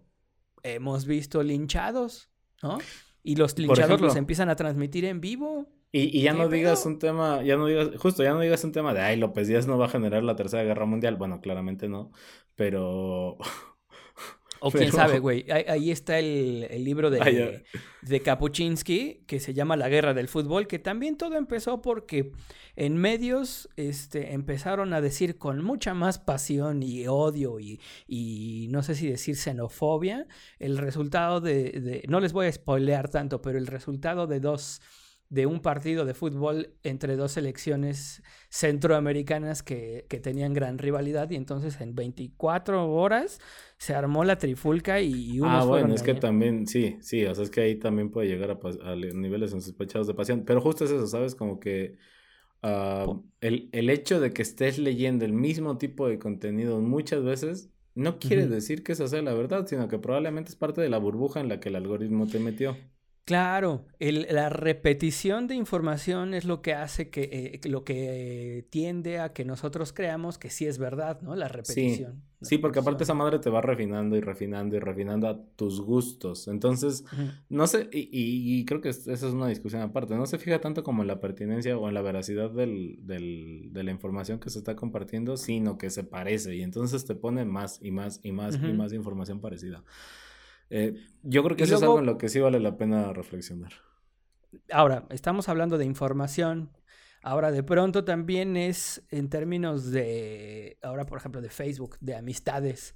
[0.61, 2.29] hemos visto linchados,
[2.61, 2.77] ¿no?
[3.23, 5.67] Y los linchados los empiezan a transmitir en vivo.
[5.91, 8.71] Y, y ya no digas un tema, ya no digas, justo, ya no digas un
[8.71, 11.15] tema de, ay, López Díaz no va a generar la tercera guerra mundial.
[11.15, 12.11] Bueno, claramente no,
[12.55, 13.37] pero
[14.59, 15.45] O quién sabe, güey.
[15.49, 17.63] Ahí, está el, libro de,
[18.01, 22.31] de Kapuczynski que se llama La Guerra del Fútbol, que también todo empezó porque
[22.75, 28.83] en medios este, empezaron a decir con mucha más pasión y odio y, y no
[28.83, 30.27] sé si decir xenofobia
[30.59, 34.81] el resultado de, de, no les voy a spoilear tanto, pero el resultado de dos
[35.29, 41.35] de un partido de fútbol entre dos selecciones centroamericanas que, que, tenían gran rivalidad y
[41.35, 43.39] entonces en 24 horas
[43.77, 47.43] se armó la trifulca y, unos Ah, bueno, es que también, sí, sí, o sea,
[47.43, 51.07] es que ahí también puede llegar a, niveles insospechados de pasión, pero justo es eso,
[51.07, 51.33] ¿sabes?
[51.33, 51.97] Como que
[52.61, 53.07] ah,
[53.41, 58.19] el, el, hecho de que estés leyendo el mismo tipo de contenido muchas veces no
[58.19, 61.39] quiere decir que esa sea la verdad, sino que probablemente es parte de la burbuja
[61.39, 62.77] en la que el algoritmo te metió.
[63.25, 67.23] Claro, el, la repetición de información es lo que hace que,
[67.63, 71.35] eh, lo que tiende a que nosotros creamos que sí es verdad, ¿no?
[71.35, 72.21] La repetición.
[72.41, 76.47] Sí, porque aparte esa madre te va refinando y refinando y refinando a tus gustos.
[76.47, 77.03] Entonces,
[77.49, 80.83] no sé, y, y, creo que esa es una discusión aparte, no se fija tanto
[80.83, 84.59] como en la pertinencia o en la veracidad del, del, de la información que se
[84.59, 88.55] está compartiendo, sino que se parece y entonces te pone más y más y más
[88.55, 89.83] y más información parecida.
[90.69, 93.73] Eh, yo creo que eso es algo en lo que sí vale la pena reflexionar.
[94.71, 96.71] Ahora, estamos hablando de información.
[97.21, 102.95] Ahora, de pronto también es en términos de, ahora por ejemplo, de Facebook, de amistades.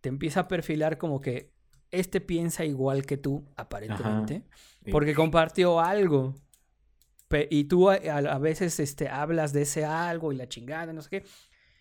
[0.00, 1.52] Te empieza a perfilar como que
[1.90, 4.44] este piensa igual que tú, aparentemente,
[4.90, 6.34] porque compartió algo.
[7.50, 11.10] y tú a, a, veces este, hablas de ese algo y la chingada, no sé
[11.10, 11.24] qué.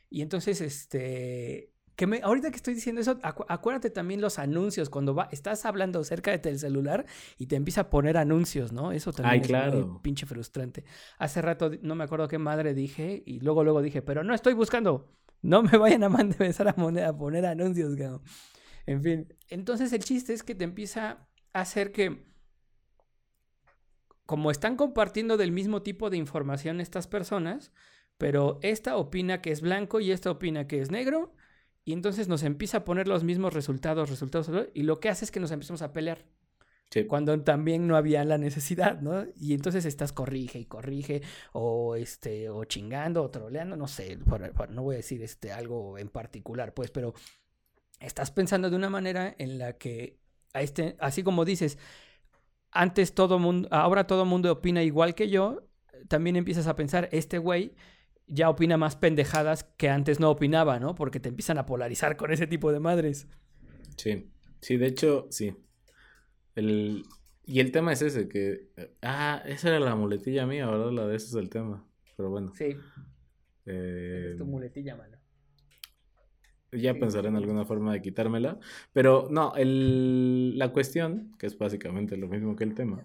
[0.10, 5.14] Y entonces, este, que me, ahorita que estoy diciendo eso, acuérdate también los anuncios, cuando
[5.14, 7.06] va, estás hablando cerca de celular
[7.38, 8.92] y te empieza a poner anuncios, ¿no?
[8.92, 10.86] Eso también es muy pinche frustrante.
[11.20, 14.54] Hace rato no me acuerdo qué madre dije y luego luego dije, pero no estoy
[14.54, 17.96] buscando, no me vayan a empezar a, poner, a poner anuncios,
[18.88, 22.34] En fin, entonces el chiste es que te empieza a hacer que
[24.26, 27.72] como están compartiendo del mismo tipo de información estas personas,
[28.18, 31.36] pero esta opina que es blanco y esta opina que es negro,
[31.86, 35.32] y entonces nos empieza a poner los mismos resultados, resultados, y lo que hace es
[35.32, 36.26] que nos empezamos a pelear.
[37.08, 39.26] Cuando también no había la necesidad, ¿no?
[39.36, 44.20] Y entonces estás corrige y corrige, o este, o chingando, o troleando, no sé,
[44.70, 47.16] no voy a decir este algo en particular, pues, pero
[48.00, 50.20] estás pensando de una manera en la que,
[50.54, 51.80] a este, así como dices,
[52.70, 55.64] antes todo mundo, ahora todo mundo opina igual que yo,
[56.10, 57.74] también empiezas a pensar, este güey
[58.34, 60.96] ya opina más pendejadas que antes no opinaba, ¿no?
[60.96, 63.28] Porque te empiezan a polarizar con ese tipo de madres.
[63.96, 65.56] Sí, sí, de hecho, sí.
[66.56, 67.04] El...
[67.46, 68.72] Y el tema es ese, que...
[69.02, 70.92] Ah, esa era la muletilla mía, ¿verdad?
[70.92, 71.86] La de ese es el tema.
[72.16, 72.54] Pero bueno.
[72.56, 72.76] Sí.
[73.66, 74.30] Eh...
[74.32, 75.18] Es tu muletilla, mano.
[76.76, 78.60] Ya pensaré en alguna forma de quitármela.
[78.92, 83.04] Pero no, el, la cuestión, que es básicamente lo mismo que el tema,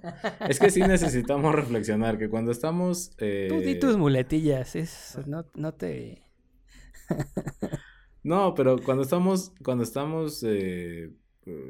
[0.49, 3.13] es que sí necesitamos reflexionar que cuando estamos...
[3.19, 3.47] Eh...
[3.49, 6.23] Tú di tus muletillas, es, no, no te...
[8.23, 11.11] no, pero cuando estamos, cuando estamos eh,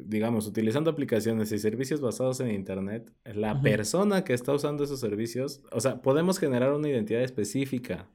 [0.05, 5.63] digamos, utilizando aplicaciones y servicios basados en Internet, la persona que está usando esos servicios,
[5.73, 8.09] o sea, podemos generar una identidad específica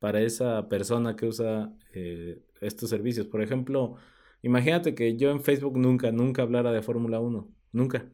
[0.00, 3.26] para esa persona que usa eh, estos servicios.
[3.26, 3.94] Por ejemplo,
[4.42, 7.48] imagínate que yo en Facebook nunca, nunca hablara de Fórmula 1.
[7.72, 8.06] Nunca.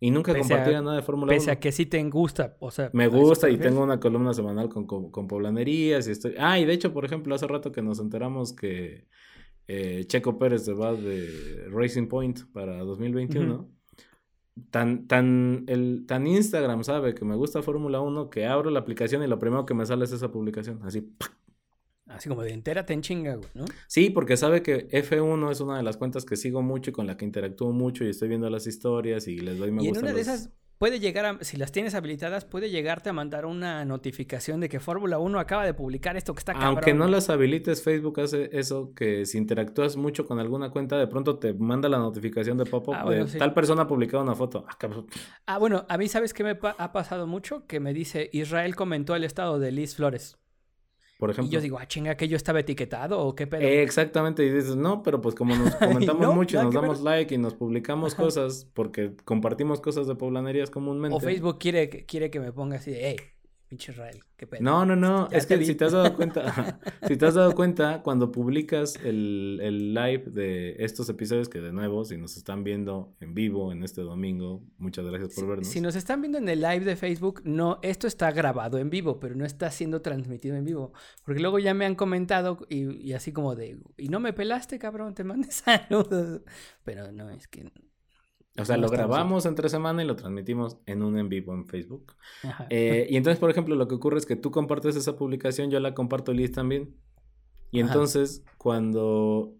[0.00, 1.38] Y nunca compartiera nada de Fórmula 1.
[1.38, 2.90] Pese a que sí te gusta, o sea...
[2.92, 6.34] Me gusta y tengo una columna semanal con, con, poblanerías y estoy...
[6.38, 9.06] Ah, y de hecho, por ejemplo, hace rato que nos enteramos que
[9.68, 13.70] eh, Checo Pérez se va de Racing Point para 2021.
[14.70, 19.22] Tan, tan, el, tan Instagram sabe que me gusta Fórmula 1 que abro la aplicación
[19.22, 20.80] y lo primero que me sale es esa publicación.
[20.84, 21.10] Así,
[22.06, 23.64] Así como de entérate en chinga, güey, ¿no?
[23.86, 27.06] Sí, porque sabe que F1 es una de las cuentas que sigo mucho y con
[27.06, 30.00] la que interactúo mucho y estoy viendo las historias y les doy me y gusta.
[30.00, 30.50] En una de esas
[30.82, 34.80] puede llegar a, si las tienes habilitadas, puede llegarte a mandar una notificación de que
[34.80, 36.70] Fórmula 1 acaba de publicar esto que está cabrón.
[36.70, 41.06] Aunque no las habilites, Facebook hace eso, que si interactúas mucho con alguna cuenta, de
[41.06, 44.64] pronto te manda la notificación de pop-up ah, de tal persona ha publicado una foto.
[44.66, 44.76] Ah,
[45.46, 49.14] ah, bueno, a mí sabes qué me ha pasado mucho, que me dice, Israel comentó
[49.14, 50.41] el estado de Liz Flores.
[51.30, 53.62] Y yo digo, ah, chinga, que yo estaba etiquetado o qué pedo.
[53.62, 57.38] exactamente, y dices, no, pero pues como nos comentamos mucho y nos damos like y
[57.38, 61.16] nos publicamos cosas porque compartimos cosas de poblanerías comúnmente.
[61.16, 63.16] O Facebook quiere, quiere que me ponga así de, hey,
[63.72, 64.70] Pinche Israel, qué pena.
[64.70, 65.30] No, no, no.
[65.30, 69.60] es que si te has dado cuenta, si te has dado cuenta, cuando publicas el,
[69.62, 73.82] el, live de estos episodios, que de nuevo, si nos están viendo en vivo en
[73.82, 75.68] este domingo, muchas gracias por vernos.
[75.68, 79.18] Si nos están viendo en el live de Facebook, no, esto está grabado en vivo,
[79.18, 80.92] pero no está siendo transmitido en vivo.
[81.24, 84.78] Porque luego ya me han comentado y, y así como de, y no me pelaste,
[84.78, 86.42] cabrón, te mandé saludos.
[86.84, 87.72] Pero no, es que
[88.58, 92.14] o sea, lo grabamos entre semana y lo transmitimos en un en vivo en Facebook.
[92.68, 95.80] Eh, y entonces, por ejemplo, lo que ocurre es que tú compartes esa publicación, yo
[95.80, 96.94] la comparto Liz también.
[97.70, 99.54] Y entonces, cuando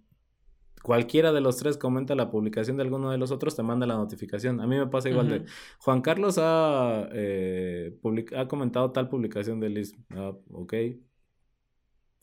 [0.82, 3.94] cualquiera de los tres comenta la publicación de alguno de los otros, te manda la
[3.94, 4.60] notificación.
[4.60, 5.44] A mí me pasa igual de
[5.78, 7.98] Juan Carlos ha, eh,
[8.36, 9.96] ha comentado tal publicación de Liz.
[10.10, 10.74] Ah, ok,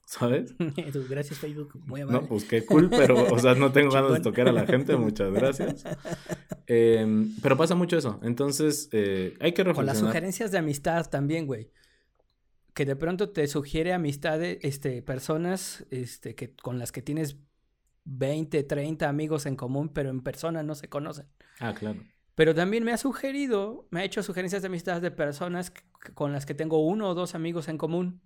[0.10, 0.56] ¿Sabes?
[1.08, 1.80] gracias, Facebook.
[1.86, 2.22] Muy amable.
[2.22, 4.96] No, pues qué cool, pero, o sea, no tengo ganas de tocar a la gente,
[4.98, 5.84] muchas gracias.
[6.66, 8.20] Em, pero pasa mucho eso.
[8.24, 9.76] Entonces, eh, hay que reflexionar.
[9.76, 11.70] Con las sugerencias de amistad también, güey.
[12.74, 17.38] Que de pronto te sugiere amistades, este, personas, este, que, con las que tienes
[18.06, 21.28] 20, 30 amigos en común, pero en persona no se conocen.
[21.60, 22.00] Ah, claro.
[22.34, 25.72] Pero también me ha sugerido, me ha hecho sugerencias de amistad de personas
[26.16, 28.22] con las que tengo uno o dos amigos en común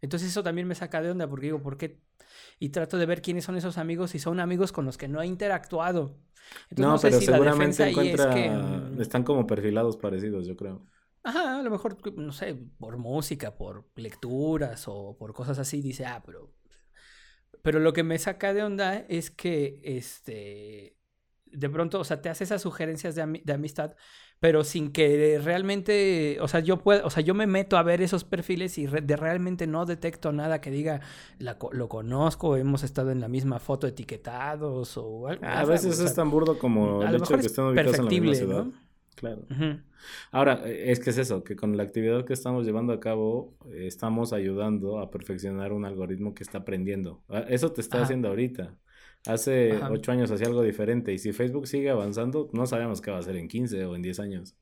[0.00, 2.00] entonces eso también me saca de onda porque digo, ¿por qué?
[2.58, 5.20] Y trato de ver quiénes son esos amigos y son amigos con los que no
[5.20, 6.18] he interactuado.
[6.76, 8.34] no, pero seguramente encuentra...
[8.34, 10.86] Mm, están como perfilados parecidos, yo creo.
[11.22, 16.06] Ajá, a lo mejor, no sé, por música, por lecturas o por cosas así, dice,
[16.06, 16.52] ah, pero...
[17.62, 20.96] Pero lo que me saca de onda es que, este,
[21.52, 23.94] de pronto, o sea, te hace esas sugerencias de, de amistad,
[24.40, 28.00] pero sin que realmente, o sea, yo puedo, o sea, yo me meto a ver
[28.00, 31.00] esos perfiles y de realmente no detecto nada que diga
[31.38, 35.44] lo conozco, hemos estado en la misma foto etiquetados o algo.
[35.44, 38.34] A veces es tan burdo como el hecho de que estén ubicados en la misma
[38.34, 38.66] ciudad.
[39.14, 39.42] Claro.
[40.30, 43.54] Ahora, e, es que es eso, que con la actividad que estamos llevando a cabo,
[43.70, 47.22] estamos ayudando a perfeccionar un algoritmo que está aprendiendo.
[47.28, 48.74] Ah, eso te está haciendo ahorita.
[49.26, 53.18] Hace ocho años hacía algo diferente y si Facebook sigue avanzando, no sabemos qué va
[53.18, 54.56] a hacer en 15 o en 10 años.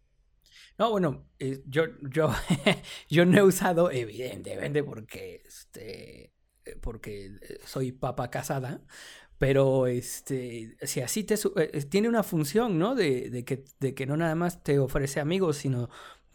[0.78, 2.30] No, bueno, eh, yo, yo,
[3.10, 6.32] yo no he usado, evidentemente, porque, este,
[6.80, 7.32] porque
[7.64, 8.84] soy papa casada,
[9.38, 12.94] pero este, si así te, eh, tiene una función, ¿no?
[12.94, 15.88] De, de, que, de que no nada más te ofrece amigos, sino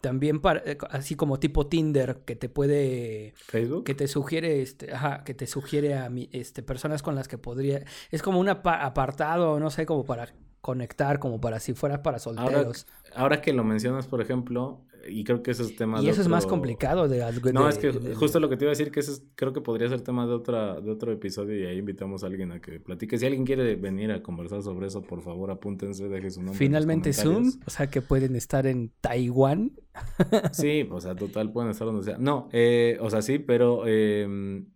[0.04, 3.86] también para, eh, así como tipo Tinder que te puede Facebook.
[3.86, 7.38] que te sugiere este ajá, que te sugiere a mi, este personas con las que
[7.38, 10.28] podría es como un apartado no sé como para
[10.64, 12.88] conectar como para si fuera para solteros.
[13.14, 16.30] Ahora, que lo mencionas, por ejemplo, y creo que ese es tema y eso es
[16.30, 17.20] más complicado de,
[17.52, 19.90] No, es que justo lo que te iba a decir que eso creo que podría
[19.90, 23.18] ser tema de otra de otro episodio y ahí invitamos a alguien a que platique.
[23.18, 26.58] Si alguien quiere venir a conversar sobre eso, por favor, apúntense, deje su nombre.
[26.58, 29.74] Finalmente Zoom, o sea, que pueden estar en Taiwán.
[30.54, 32.18] sí, o sea, total pueden estar donde sea.
[32.18, 34.70] No, eh, o sea, sí, pero em,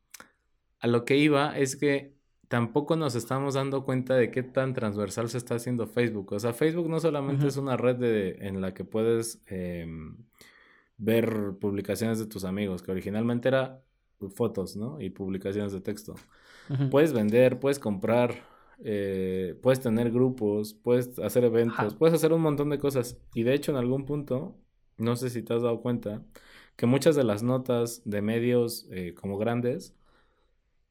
[0.82, 2.17] a lo que iba es que
[2.48, 6.34] tampoco nos estamos dando cuenta de qué tan transversal se está haciendo Facebook.
[6.34, 10.18] O sea, Facebook no solamente es una red de, en la que puedes em,
[10.98, 13.84] ver publicaciones de tus amigos, que originalmente era
[14.34, 15.00] fotos, ¿no?
[15.02, 16.16] Y publicaciones de texto.
[16.92, 18.44] Puedes vender, puedes comprar,
[18.84, 23.18] eh, puedes tener grupos, puedes hacer eventos, puedes hacer un montón de cosas.
[23.34, 24.58] Y de hecho, en algún punto,
[24.98, 26.24] no sé si te has dado cuenta,
[26.76, 29.97] que muchas de las notas de medios eh, como grandes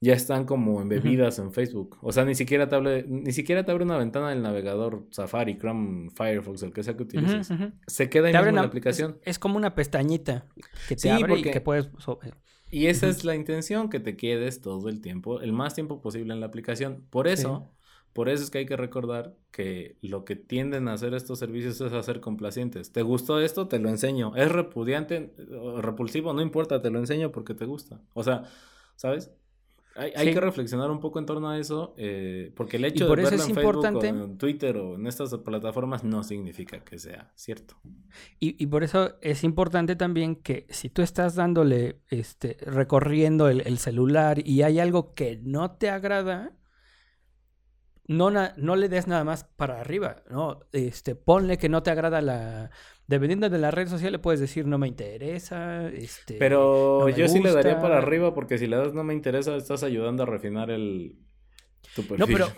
[0.01, 1.99] ya están como embebidas en Facebook.
[2.03, 5.57] O sea, ni siquiera te abre, ni siquiera te abre una ventana del navegador Safari,
[5.57, 7.49] Chrome, Firefox, el que sea que utilices.
[7.87, 9.19] Se queda en la aplicación.
[9.23, 10.47] Es, como una pestañita
[10.89, 11.87] que te abre y que puedes...
[11.87, 12.31] Eh,
[12.71, 16.35] y esa es la intención, que te quedes todo el tiempo, el más tiempo posible
[16.35, 17.07] en la aplicación.
[17.11, 17.71] Por eso,
[18.13, 21.81] por eso es que hay que recordar que lo que tienden a hacer estos servicios
[21.81, 22.93] es hacer complacientes.
[22.93, 23.69] ¿Te gustó esto?
[23.69, 24.35] Te lo enseño.
[24.37, 25.33] ¿Es repudiante,
[25.79, 26.35] repulsivo?
[26.35, 28.03] No importa, te lo enseño porque te gusta.
[28.15, 28.43] O sea,
[28.97, 29.31] ¿sabes?
[29.97, 33.31] Hay, que reflexionar un poco en torno a eso, eh, porque el hecho de verlo
[33.31, 37.77] en Facebook o en Twitter o en estas plataformas no significa que sea cierto.
[38.39, 44.47] Y, por eso es importante también que si tú estás dándole, este, recorriendo el, celular
[44.47, 46.53] y hay algo que no te agrada,
[48.09, 50.61] no, no le des nada más para arriba, ¿no?
[50.73, 52.71] Este, ponle que no te agrada la,
[53.09, 57.41] Dependiendo de la red social le puedes decir no me interesa, este, Pero yo sí
[57.41, 60.71] le daría para arriba porque si le das no me interesa estás ayudando a refinar
[60.71, 61.17] el
[61.95, 62.19] tu perfil.
[62.19, 62.49] No, pero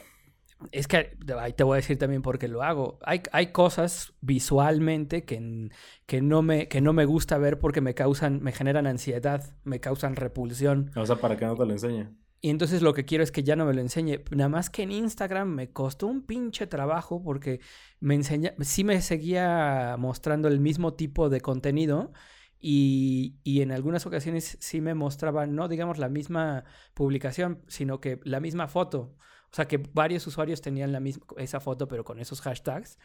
[0.73, 2.99] es que ahí te voy a decir también por qué lo hago.
[3.03, 5.69] Hay, hay cosas visualmente que,
[6.07, 9.81] que, no me, que no me gusta ver porque me causan, me generan ansiedad, me
[9.81, 10.91] causan repulsión.
[10.97, 12.09] O sea, para que no te lo enseñe.
[12.41, 14.23] Y entonces lo que quiero es que ya no me lo enseñe.
[14.31, 17.61] Nada más que en Instagram me costó un pinche trabajo porque
[18.01, 22.13] me enseña, sí me seguía mostrando el mismo tipo de contenido
[22.61, 26.65] y, y, en algunas ocasiones sí me mostraba, no digamos la misma
[26.95, 29.17] publicación, sino que la misma foto.
[29.51, 32.99] O sea que varios usuarios tenían la misma, esa foto pero con esos hashtags.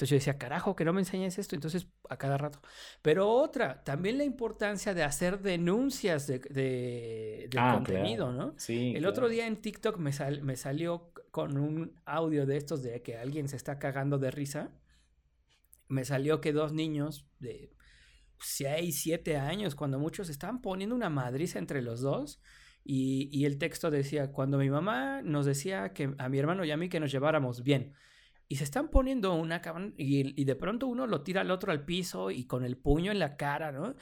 [0.00, 1.54] Entonces yo decía, carajo, que no me enseñes esto.
[1.54, 2.62] Entonces, a cada rato.
[3.02, 8.54] Pero otra, también la importancia de hacer denuncias de, de, ah, contenido, ¿no?
[8.56, 8.94] Sí.
[8.96, 13.18] El otro día en TikTok me, me salió con un audio de estos de que
[13.18, 14.70] alguien se está cagando de risa.
[15.88, 17.76] Me salió que dos niños de
[18.38, 22.40] 6, 7 años, cuando muchos estaban poniendo una madriza entre los dos.
[22.82, 26.70] Y, y el texto decía, cuando mi mamá nos decía que a mi hermano y
[26.70, 27.92] a mí que nos lleváramos bien
[28.50, 31.84] y se están poniendo una cabrón y, de pronto uno lo tira al otro al
[31.84, 33.94] piso y con el puño en la cara, ¿no?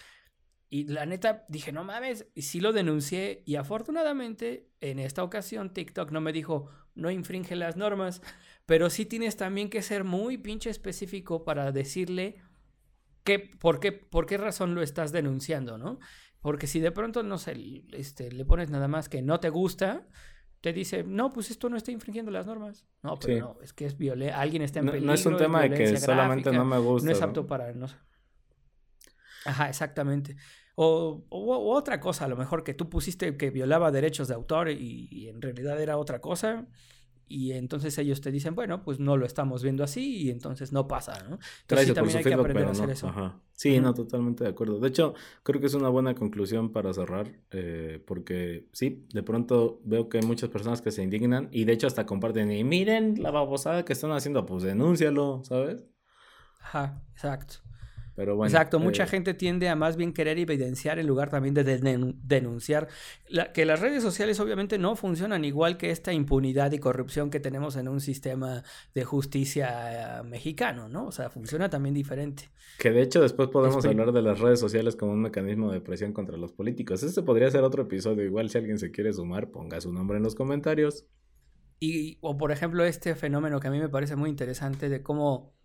[0.70, 5.74] Y la neta dije, no mames, y sí lo denuncié y afortunadamente en esta ocasión
[5.74, 8.22] TikTok no me dijo, no infringe las normas,
[8.64, 12.40] pero sí tienes también que ser muy pinche específico para decirle
[13.24, 15.98] que, por, qué, por qué razón lo estás denunciando, ¿no?
[16.40, 20.08] Porque si de pronto, no sé, este, le pones nada más que no te gusta,
[20.60, 22.86] te dice, no, pues esto no está infringiendo las normas.
[23.02, 25.06] No, pero no, es que es violencia, alguien está en peligro.
[25.06, 27.06] No es un tema de que solamente no me gusta.
[27.06, 27.86] No es apto para, no
[29.44, 30.36] Ajá, exactamente.
[30.74, 35.28] O, otra cosa, a lo mejor que tú pusiste que violaba derechos de autor y
[35.28, 36.66] en realidad era otra cosa
[37.28, 40.88] y entonces ellos te dicen, bueno, pues no lo estamos viendo así y entonces no
[40.88, 41.38] pasa, ¿no?
[41.62, 43.12] Entonces también hay que aprender a hacer eso.
[43.52, 44.78] Sí, no, totalmente de acuerdo.
[44.78, 49.80] De hecho, creo que es una buena conclusión para cerrar, eh, porque sí, de pronto
[49.84, 53.22] veo que hay muchas personas que se indignan y de hecho hasta comparten y miren
[53.22, 55.84] la babosada que están haciendo, pues denúncialo, ¿sabes?
[56.60, 57.67] Ajá, exacto.
[58.18, 62.88] Exacto, mucha eh, gente tiende a más bien querer evidenciar en lugar también de denunciar.
[63.54, 67.76] que las redes sociales obviamente no funcionan igual que esta impunidad y corrupción que tenemos
[67.76, 68.64] en un sistema
[68.94, 71.06] de justicia eh, mexicano, ¿no?
[71.06, 72.50] O sea, funciona también diferente.
[72.78, 76.12] Que de hecho después podemos hablar de las redes sociales como un mecanismo de presión
[76.12, 77.02] contra los políticos.
[77.02, 78.24] Este podría ser otro episodio.
[78.24, 81.06] Igual si alguien se quiere sumar, ponga su nombre en los comentarios.
[81.80, 85.57] Y, o por ejemplo, este fenómeno que a mí me parece muy interesante de cómo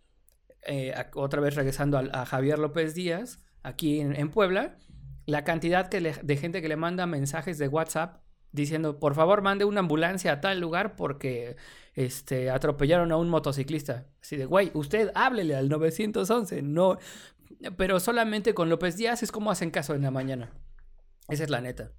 [0.65, 4.77] eh, otra vez regresando a, Javier López Díaz, aquí en, Puebla,
[5.25, 9.81] la cantidad de gente que le manda mensajes de WhatsApp diciendo, por favor, mande una
[9.81, 11.57] ambulancia a tal lugar porque
[11.95, 14.05] este, atropellaron a un motociclista.
[14.21, 16.97] Así de, güey, usted háblele al 911, no.
[17.77, 20.51] Pero solamente con López Díaz es como hacen caso en la mañana.
[21.27, 21.91] Esa es la neta.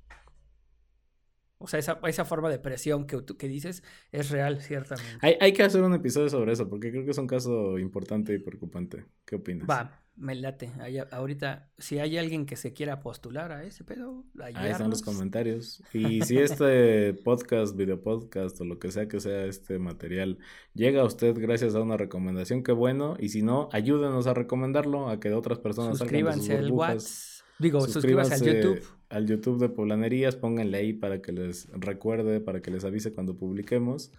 [1.65, 5.17] O sea, esa, esa forma de presión que, que dices es real, ciertamente.
[5.23, 8.35] Hay, hay que hacer un episodio sobre eso, porque creo que es un caso importante
[8.35, 9.07] y preocupante.
[9.25, 9.69] ¿Qué opinas?
[9.69, 10.71] Va, me late.
[11.11, 15.83] ahorita, si hay alguien que se quiera postular a ese pedo, ahí están los comentarios.
[15.95, 20.39] Y si este podcast, video podcast o lo que sea que sea este material
[20.75, 23.17] llega a usted gracias a una recomendación, qué bueno.
[23.19, 27.35] Y si no, ayúdenos a recomendarlo, a que otras personas Suscríbanse al WhatsApp.
[27.59, 28.83] Digo, suscríbanse al YouTube.
[29.11, 33.37] Al YouTube de Poblanerías, pónganle ahí para que les recuerde, para que les avise cuando
[33.37, 34.13] publiquemos.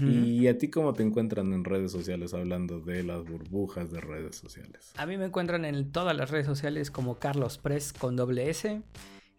[0.00, 4.34] ¿Y a ti cómo te encuentran en redes sociales hablando de las burbujas de redes
[4.34, 4.92] sociales?
[4.96, 8.82] A mí me encuentran en todas las redes sociales como Carlos Press con doble S.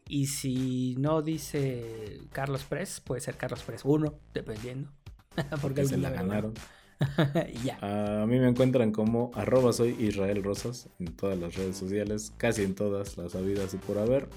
[0.07, 4.89] Y si no dice Carlos Press, puede ser Carlos Press 1, dependiendo.
[5.61, 6.53] Porque se la ganaron.
[7.81, 12.63] A mí me encuentran como arroba soy Israel Rosas en todas las redes sociales, casi
[12.63, 14.27] en todas las habidas y por haber.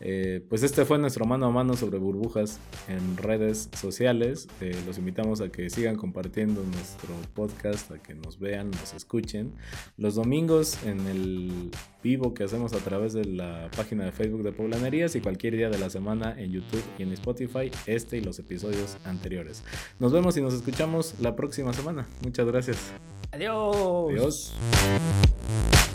[0.00, 4.48] Eh, pues este fue nuestro mano a mano sobre burbujas en redes sociales.
[4.60, 9.54] Eh, los invitamos a que sigan compartiendo nuestro podcast, a que nos vean, nos escuchen.
[9.96, 11.70] Los domingos en el
[12.02, 15.70] vivo que hacemos a través de la página de Facebook de Poblanerías y cualquier día
[15.70, 19.62] de la semana en YouTube y en Spotify, este y los episodios anteriores.
[19.98, 22.06] Nos vemos y nos escuchamos la próxima semana.
[22.22, 22.92] Muchas gracias.
[23.32, 24.10] Adiós.
[24.10, 25.93] Adiós.